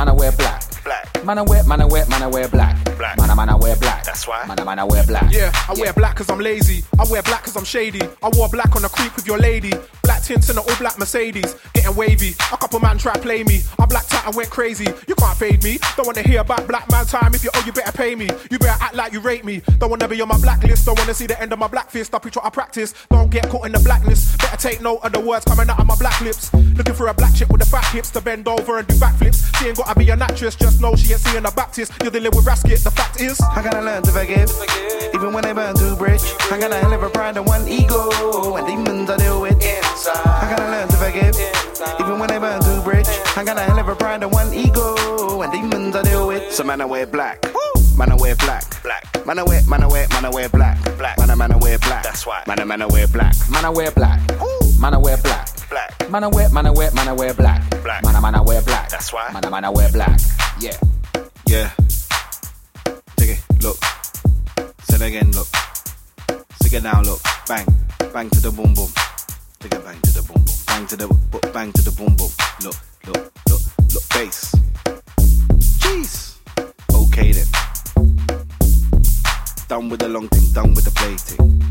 [0.00, 0.62] Man I wear black.
[0.82, 1.24] Black.
[1.26, 2.82] Man I wear, man I wear, man I wear black.
[2.96, 3.18] Black.
[3.18, 4.02] Man I, man I wear black.
[4.02, 4.46] That's why.
[4.46, 5.30] Man I, man I wear black.
[5.30, 6.82] Yeah, I wear black cause I'm lazy.
[6.98, 8.00] I wear black cause I'm shady.
[8.22, 9.74] I wore black on a creep with your lady.
[10.02, 11.54] Black tints in an all black Mercedes.
[11.74, 12.30] Getting wavy.
[12.50, 13.60] A couple man try play me.
[13.78, 14.86] I blacked out and went crazy.
[15.06, 15.76] You can't fade me.
[15.96, 17.34] Don't wanna hear about black man time.
[17.34, 18.30] If you owe, you better pay me.
[18.50, 19.60] You better act like you rate me.
[19.78, 20.86] Don't wanna be on my blacklist.
[20.86, 22.14] Don't wanna see the end of my black fist.
[22.14, 22.94] I preach what I practice.
[23.10, 24.38] Don't get caught in the blacklist.
[24.38, 26.52] Better take note of the words coming out of my black lips.
[26.54, 29.54] Looking for a black chick with the fat hips to bend over and do backflips.
[29.58, 30.54] She ain't gotta be an actress.
[30.54, 31.92] Just know she ain't seeing a Baptist.
[32.02, 32.82] You're dealing with Rasket.
[32.84, 34.50] The fact is, I gotta learn to forgive,
[35.14, 36.22] even when they burn too bridge.
[36.50, 39.54] I got a hell of a pride and one ego, and demons I deal with.
[39.54, 40.26] Inside.
[40.26, 41.34] I gotta learn to forgive,
[42.00, 43.08] even when they burn too bridge.
[43.36, 46.52] I got a hell of a pride and one ego, and demons I deal with.
[46.52, 47.44] So man, I wear black.
[48.00, 48.82] Man, I wear black.
[48.82, 49.26] Black.
[49.26, 50.82] Man, I wear, man, I wear, man, I wear black.
[50.96, 51.18] Black.
[51.18, 52.02] Man, I, man, I wear black.
[52.02, 52.42] That's why.
[52.46, 53.34] Man, I, man, I wear black.
[53.50, 54.18] Man I wear black.
[54.40, 54.78] Ooh.
[54.80, 55.50] Man I wear black.
[55.68, 56.10] Black.
[56.10, 57.60] Man I wear, man I wear, man I wear black.
[57.82, 58.02] Black.
[58.02, 58.88] Man I, man I wear black.
[58.88, 59.30] That's why.
[59.34, 60.18] Man I, man I wear black.
[60.60, 60.78] Yeah.
[61.46, 61.70] Yeah.
[63.16, 63.44] Take it.
[63.60, 63.76] Look.
[64.84, 65.30] Say it again.
[65.32, 65.48] Look.
[66.62, 67.02] Sing it now.
[67.02, 67.20] Look.
[67.48, 67.66] Bang.
[68.14, 68.88] Bang to the boom boom.
[69.58, 69.84] Take it.
[69.84, 70.56] Bang to the boom boom.
[70.68, 72.30] Bang to the bang to the boom boom.
[72.64, 72.76] Look.
[73.06, 73.30] Look.
[73.50, 73.60] Look.
[73.92, 74.08] Look.
[74.08, 74.54] Bass.
[75.82, 76.38] Jeez.
[76.94, 77.69] Okay then.
[79.70, 80.52] Done with the long thing.
[80.52, 81.62] Done with the play thing.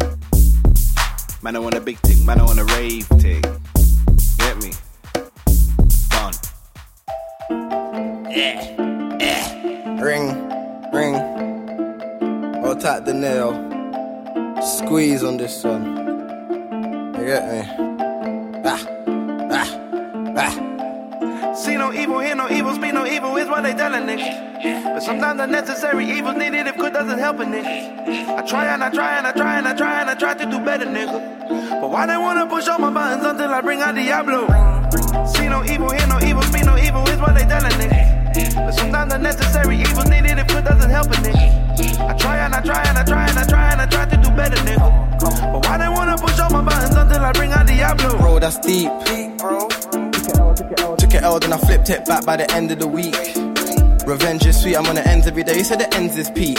[1.44, 2.26] Man, I want a big thing.
[2.26, 3.42] Man, I want a rave thing.
[4.38, 4.72] Get me?
[6.08, 6.34] Done.
[8.32, 10.02] Yeah, yeah.
[10.02, 10.28] Ring,
[10.94, 11.16] ring.
[12.64, 13.52] I'll tap the nail.
[14.62, 15.98] Squeeze on this one.
[17.20, 17.62] You get me?
[18.64, 18.88] Ah,
[19.52, 19.78] ah,
[20.38, 20.69] ah.
[21.60, 24.94] See no evil, hear no evil, speak no evil is what they telling niggas.
[24.94, 28.30] But sometimes unnecessary evil's needed if good doesn't help a nigga.
[28.30, 30.45] I try and I try and I try and I try and I try to
[30.45, 31.81] do better, nigga.
[31.81, 34.48] But why they wanna push all my buttons until I bring out Diablo?
[35.27, 38.56] See no evil, hear no evil, speak no evil is what they telling niggas.
[38.56, 42.10] But sometimes unnecessary evil's needed if good doesn't help a nigga.
[42.10, 44.15] I try and I try and I try and I try and I try to
[44.15, 45.19] do better, nigga.
[45.52, 48.18] But why they wanna push all my buttons until I bring out Diablo?
[48.18, 48.90] Bro, that's deep.
[50.97, 53.15] Took it L, then I flipped it back by the end of the week.
[54.07, 55.57] Revenge is sweet, I'm on the ends every day.
[55.57, 56.57] You said the ends is peak.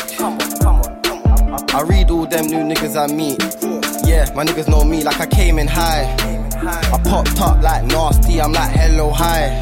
[1.74, 3.40] I read all them new niggas I meet.
[4.08, 6.14] Yeah, my niggas know me like I came in high.
[6.62, 9.58] I popped up like nasty, I'm like hello, hi.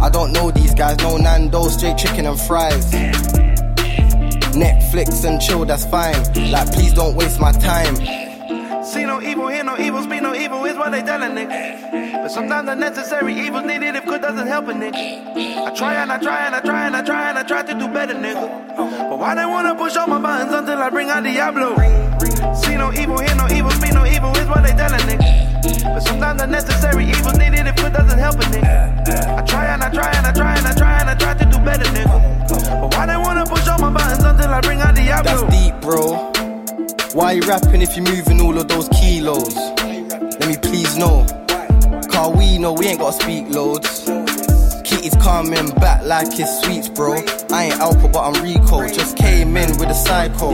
[0.00, 2.92] I don't know these guys, no Nando's, straight chicken and fries.
[4.52, 6.16] Netflix and chill, that's fine.
[6.50, 7.96] Like, please don't waste my time.
[8.84, 12.01] See no evil, hear no evil, speak no evil is what they telling niggas.
[12.22, 15.66] But sometimes the necessary evil's needed if good doesn't help a nigga.
[15.66, 17.74] I try and I try and I try and I try and I try to
[17.74, 18.76] do better, nigga.
[18.76, 21.74] But why they wanna push all my buttons until I bring out Diablo?
[22.54, 25.82] See no evil, hear no evil, speak no evil is what they telling niggas.
[25.82, 29.38] But sometimes the necessary evil's needed if good doesn't help a nigga.
[29.38, 31.44] I try and I try and I try and I try and I try to
[31.44, 32.78] do better, nigga.
[32.82, 35.24] But why they wanna push all my buttons until I bring out Diablo?
[35.24, 36.30] That's deep, bro.
[37.14, 39.56] Why you rapping if you're moving all of those kilos?
[39.56, 41.26] Let me please know.
[42.22, 44.04] Car we know we ain't gotta speak loads.
[44.84, 47.14] Kitty's coming back like it's sweets, bro.
[47.50, 48.86] I ain't Alpha, but I'm Rico.
[48.86, 50.50] Just came in with a psycho.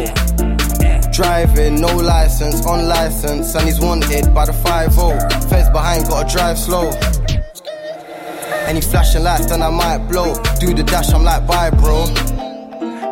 [1.13, 4.95] Driving, no license, on license, and he's wanted by the 5
[5.51, 6.89] Feds behind, gotta drive slow.
[8.67, 10.43] Any flashing lights, then I might blow.
[10.61, 12.07] Do the dash, I'm like, bye, bro.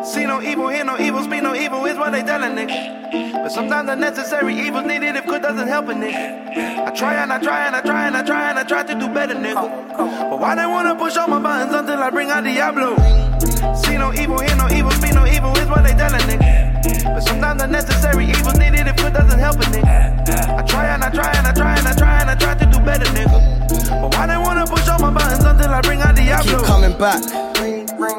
[0.07, 3.33] See no evil, hear no evil, speak no evil is what they telling niggas.
[3.33, 6.87] But sometimes the necessary evil's needed if good doesn't help a nigga.
[6.87, 8.95] I try and I try and I try and I try and I try to
[8.95, 9.67] do better, nigga.
[10.29, 12.95] But why they wanna push all my buttons until I bring out Diablo?
[13.75, 16.66] See no evil, hear no evil, speak no evil is what they telling niggas.
[16.83, 20.27] But sometimes the necessary evil's needed if good doesn't help a nigga.
[20.57, 22.65] I try and I try and I try and I try and I try to
[22.65, 24.01] do better, nigga.
[24.01, 26.57] But why they wanna push all my buttons until I bring out Diablo?
[26.57, 27.23] Keep coming back.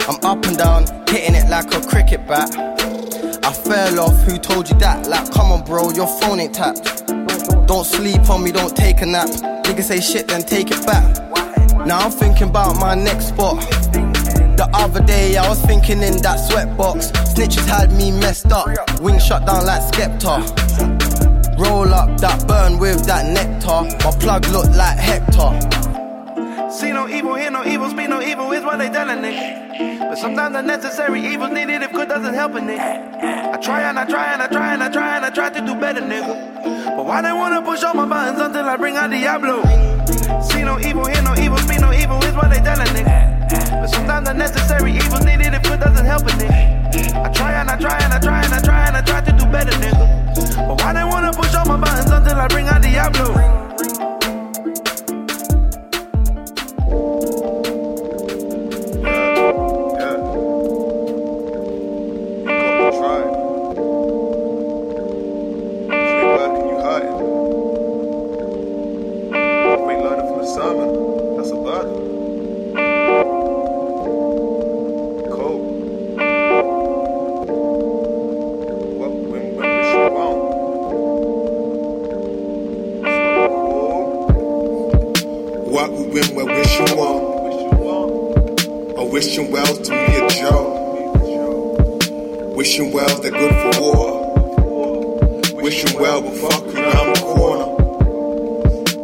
[0.08, 2.50] I'm up and down, hitting it like a cricket bat.
[3.44, 5.06] I fell off, who told you that?
[5.06, 7.06] Like, come on, bro, your phone ain't tapped.
[7.66, 9.28] Don't sleep on me, don't take a nap.
[9.64, 11.04] Nigga say shit, then take it back.
[11.86, 13.62] Now I'm thinking about my next spot.
[14.58, 17.14] The other day I was thinking in that sweatbox.
[17.30, 18.66] Snitches had me messed up.
[19.00, 20.42] Wings shut down like Skepta.
[21.56, 23.86] Roll up that burn with that nectar.
[24.02, 25.54] My plug look like Hector.
[26.72, 30.00] See no evil, hear no evil, speak no evil is what they telling niggas.
[30.00, 33.54] But sometimes the necessary evil's needed if good doesn't help a nigga.
[33.54, 35.60] I try and I try and I try and I try and I try to
[35.60, 36.96] do better, nigga.
[36.96, 39.62] But why they wanna push all my buttons until I bring out Diablo?
[40.42, 43.27] See no evil, hear no evil, speak no evil is what they telling niggas.
[43.70, 47.24] But sometimes the necessary evil's needed if it doesn't help a nigga.
[47.24, 49.32] I try and I try and I try and I try and I try to
[49.32, 50.66] do better, nigga.
[50.68, 53.67] But why they wanna push all my buttons until I bring out Diablo?
[86.08, 86.86] We wish you.
[88.96, 90.64] I wishing well to me a Joe.
[92.56, 95.62] Wishing well they're good for war.
[95.62, 97.68] Wishing well but fuck around the corner.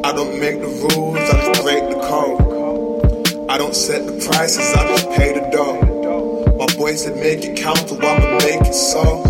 [0.03, 3.51] I don't make the rules, I just break the code.
[3.51, 6.57] I don't set the prices, I just pay the dough.
[6.57, 9.23] My boy said make it count, so I'ma make it so.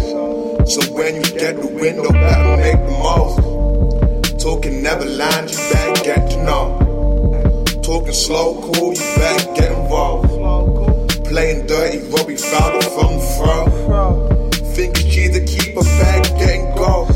[0.64, 3.40] So when you get the window, better make the most.
[4.40, 6.83] Talking never Neverland, you better get to know.
[7.84, 10.30] Talking slow, cool, you better get involved.
[11.26, 14.48] Playing dirty, Robbie Fowler from throw.
[14.72, 17.08] Think she's the keeper, bag getting gold.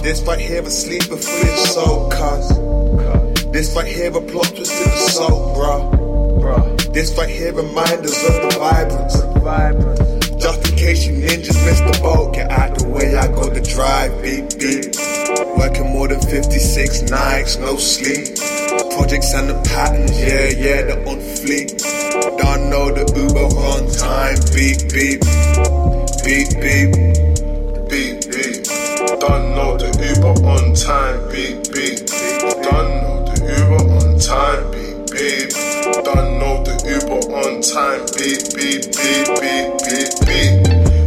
[0.00, 2.48] This right here a sleeper for your cuz.
[3.50, 6.76] This right here a plot twist in the soul, bro.
[6.92, 9.16] This right here reminders of the vibrance.
[10.40, 13.60] Just in case you ninjas missed the boat, get out the way, I got the
[13.60, 15.01] drive, beep, beep.
[15.56, 18.36] Working more than 56 nights, no sleep.
[18.96, 21.78] Projects and the patterns, yeah, yeah, they're on fleek.
[22.36, 25.20] Don't know the Uber on time, beep, beep.
[26.24, 26.92] Beep, beep.
[27.88, 28.64] Beep, beep.
[29.20, 32.04] Don't know the Uber on time, beep, beep.
[32.62, 35.50] Don't know the Uber on time, beep, beep.
[36.04, 40.52] Don't know the Uber on time, beep, beep, beep, beep, beep, beep.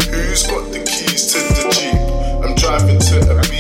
[0.10, 2.02] Who's got the keys to the Jeep?
[2.44, 3.55] I'm driving to a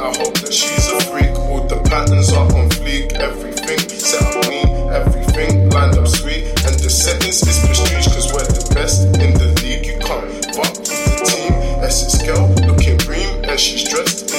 [0.00, 1.28] I hope that she's a freak.
[1.36, 3.12] All the patterns are on fleek.
[3.20, 6.48] Everything set up me, everything lined up sweet.
[6.64, 9.84] And the settings is prestige, cause we're the best in the league.
[9.84, 10.24] You can't
[10.56, 11.52] fuck with the team.
[11.84, 14.29] Essex girl looking green, and she's dressed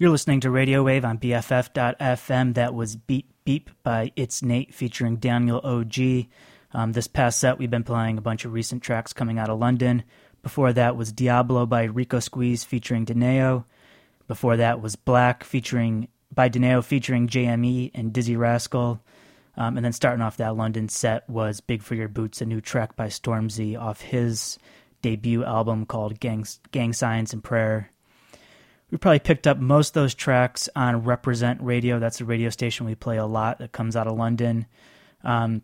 [0.00, 2.54] You're listening to Radio Wave on BFF.FM.
[2.54, 6.28] That was Beep Beep by It's Nate featuring Daniel OG.
[6.72, 9.58] Um, this past set, we've been playing a bunch of recent tracks coming out of
[9.58, 10.04] London.
[10.40, 13.64] Before that was Diablo by Rico Squeeze featuring Deneo.
[14.28, 19.02] Before that was Black featuring by Deneo featuring JME and Dizzee Rascal.
[19.56, 22.60] Um, and then starting off that London set was Big for Your Boots, a new
[22.60, 24.60] track by Stormzy off his
[25.02, 27.90] debut album called Gang, Gang Signs and Prayer.
[28.90, 31.98] We probably picked up most of those tracks on Represent Radio.
[31.98, 34.66] That's a radio station we play a lot that comes out of London.
[35.22, 35.62] Um,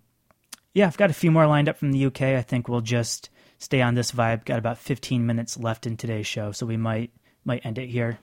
[0.74, 2.22] yeah, I've got a few more lined up from the UK.
[2.22, 4.44] I think we'll just stay on this vibe.
[4.44, 7.10] Got about 15 minutes left in today's show, so we might
[7.44, 8.18] might end it here.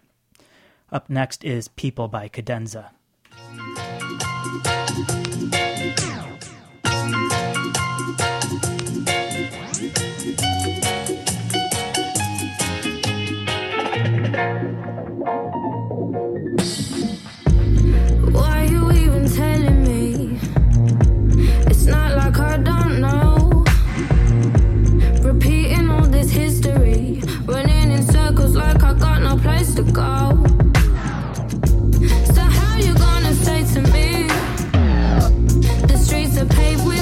[0.92, 2.92] Up next is People by Cadenza.
[29.86, 30.44] To go.
[32.34, 34.28] So how you gonna say to me?
[35.88, 37.01] The streets are paved with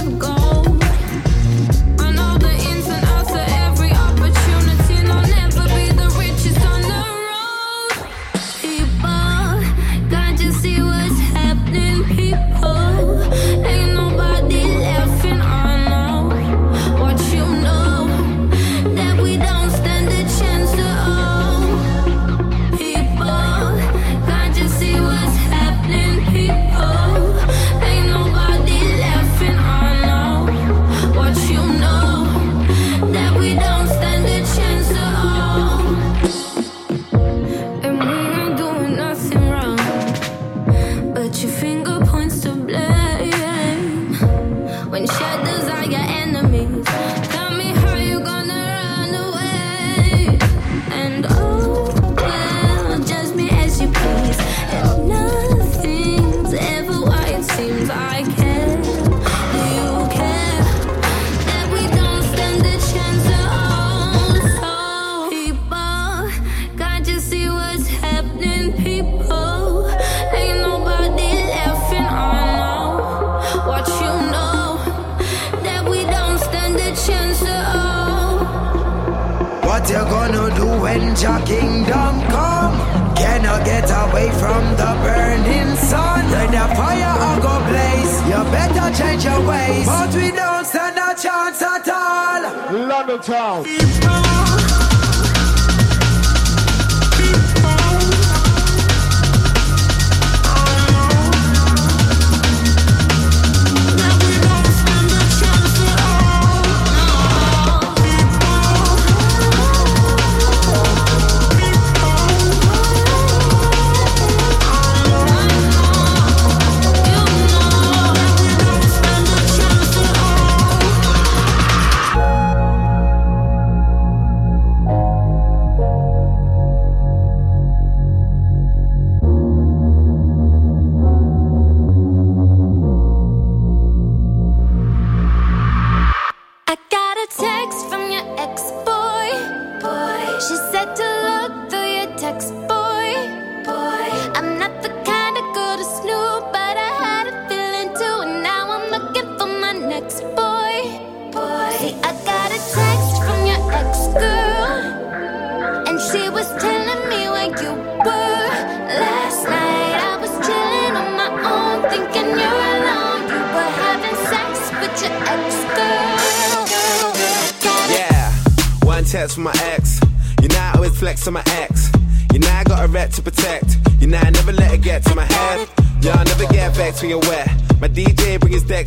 [79.79, 82.75] What you gonna do when your kingdom come?
[83.15, 86.29] Cannot get away from the burning sun.
[86.29, 89.85] When the fire all go blaze, you better change your ways.
[89.85, 92.87] But we don't stand a chance at all.
[92.87, 94.68] London town.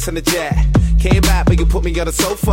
[0.08, 0.52] On the jet.
[0.98, 2.51] Came back, but you put me on the sofa.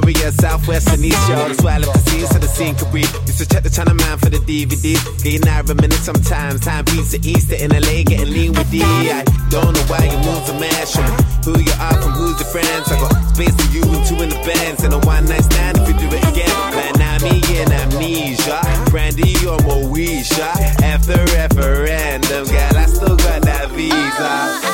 [0.00, 1.48] Victoria, Southwest and East Shore.
[1.48, 3.10] That's why I love the scene so the scene could breathe.
[3.26, 5.00] Used to check the China man for the DVDs.
[5.22, 6.60] Getting out of a minute sometimes.
[6.60, 8.82] Time beats the Easter in LA, getting lean with D.
[8.82, 11.12] I don't know why your moves are mashing.
[11.44, 12.90] Who you are from who's your friends.
[12.92, 14.84] I got space for you and two in the bands.
[14.84, 16.52] And a one night stand if you do it again.
[16.76, 18.60] Man, I'm me in amnesia.
[18.90, 20.52] Brandy or Moesha.
[20.84, 24.65] After referendum, girl, I still got that visa.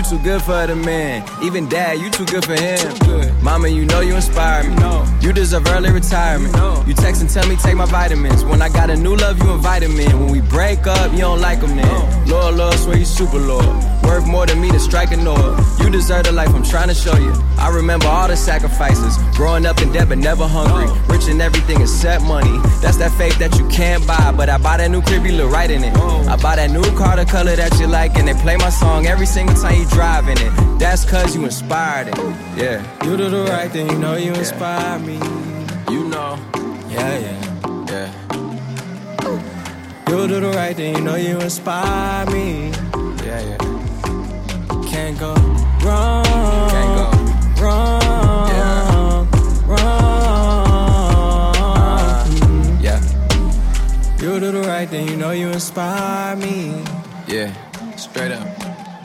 [0.00, 1.22] You too good for the man.
[1.42, 3.42] Even dad, you too good for him.
[3.42, 4.76] Mama, you know you inspire me.
[5.20, 6.54] You deserve early retirement.
[6.88, 8.44] You text and tell me take my vitamins.
[8.44, 10.18] When I got a new love, you invite him in.
[10.18, 12.28] When we break up, you don't like him then.
[12.28, 13.66] Lord, Lord, swear you super Lord.
[14.02, 15.56] Worth more than me to strike a Noah.
[15.80, 17.32] You deserve the life I'm trying to show you.
[17.58, 19.16] I remember all the sacrifices.
[19.36, 20.88] Growing up in debt but never hungry.
[21.08, 22.58] Rich in everything except money.
[22.80, 24.32] That's that faith that you can't buy.
[24.36, 25.96] But I buy that new crib, you look right in it.
[25.96, 28.16] I buy that new car, the color that you like.
[28.16, 30.78] And they play my song every single time you drive in it.
[30.78, 32.18] That's cause you inspired it.
[32.56, 33.04] Yeah.
[33.04, 35.14] You do the right thing, you know you inspire me.
[35.90, 36.38] You know.
[36.88, 37.84] Yeah, yeah.
[37.88, 38.30] Yeah.
[40.08, 42.70] You do the right thing, you know you inspire me.
[43.24, 43.79] Yeah, yeah.
[44.90, 45.32] Can't go
[45.84, 46.24] wrong.
[46.24, 47.10] Can't go
[47.62, 49.28] wrong.
[49.66, 50.76] Wrong.
[52.82, 52.98] Yeah.
[52.98, 54.24] Mm-hmm.
[54.24, 56.82] You do the right thing, you know you inspire me.
[57.28, 57.52] Yeah,
[57.94, 58.46] straight up.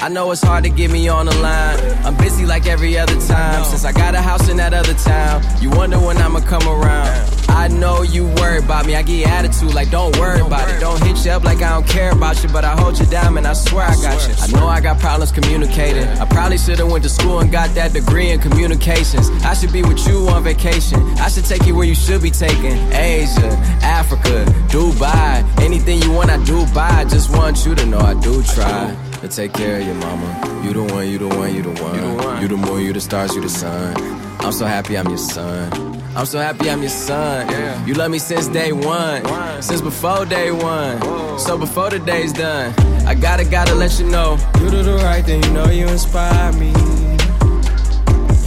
[0.01, 1.79] I know it's hard to get me on the line.
[2.03, 3.63] I'm busy like every other time.
[3.63, 7.34] Since I got a house in that other town, you wonder when I'ma come around.
[7.55, 8.95] I know you worry about me.
[8.95, 10.79] I get attitude like don't worry about it.
[10.79, 13.37] Don't hit you up like I don't care about you, but I hold you down
[13.37, 14.35] and I swear I got you.
[14.39, 16.03] I know I got problems communicating.
[16.03, 19.29] I probably should've went to school and got that degree in communications.
[19.45, 20.99] I should be with you on vacation.
[21.17, 22.77] I should take you where you should be taken.
[22.93, 23.49] Asia,
[23.81, 25.43] Africa, Dubai.
[25.61, 27.05] Anything you want, I do buy.
[27.05, 30.61] Just want you to know I do try to take care of your mama.
[30.63, 31.95] You the one, you the one, you the one.
[31.95, 32.41] You the one.
[32.41, 33.95] You the moon, you the stars, you the sun.
[34.41, 36.04] I'm so happy I'm your son.
[36.15, 37.85] I'm so happy I'm your son.
[37.85, 39.21] You love me since day one.
[39.61, 41.01] Since before day one.
[41.37, 42.73] So before the day's done.
[43.05, 44.37] I gotta, gotta let you know.
[44.61, 46.71] You do the right thing, you know you inspire me.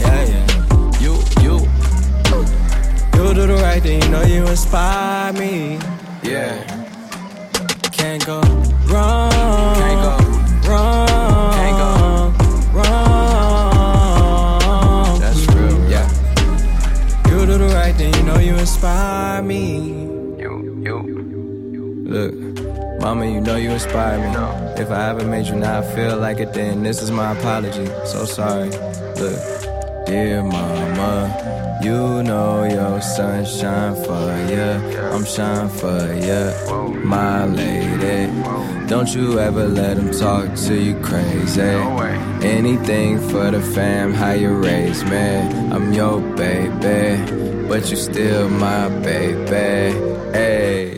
[0.01, 0.99] Yeah, yeah.
[0.99, 1.13] You,
[1.43, 1.59] you.
[3.15, 5.79] You do the right thing, you know you inspire me.
[6.23, 6.65] Yeah.
[7.93, 8.41] Can't go
[8.87, 9.31] wrong.
[9.77, 10.01] Can't
[10.65, 11.28] go wrong.
[18.49, 19.77] You inspire me.
[20.39, 20.97] You, you.
[22.09, 22.35] Look,
[23.01, 24.29] mama, you know you inspire me.
[24.83, 27.87] If I ever made you not feel like it, then this is my apology.
[28.07, 28.71] So sorry.
[29.21, 34.81] Look, dear mama, you know your sunshine for ya.
[35.15, 36.53] I'm shine for ya,
[37.05, 38.33] my lady.
[38.87, 41.61] Don't you ever let him talk to you crazy.
[42.43, 45.27] Anything for the fam, how you raise me.
[45.75, 47.23] I'm your baby,
[47.69, 49.97] but you still my baby.
[50.33, 50.98] Hey.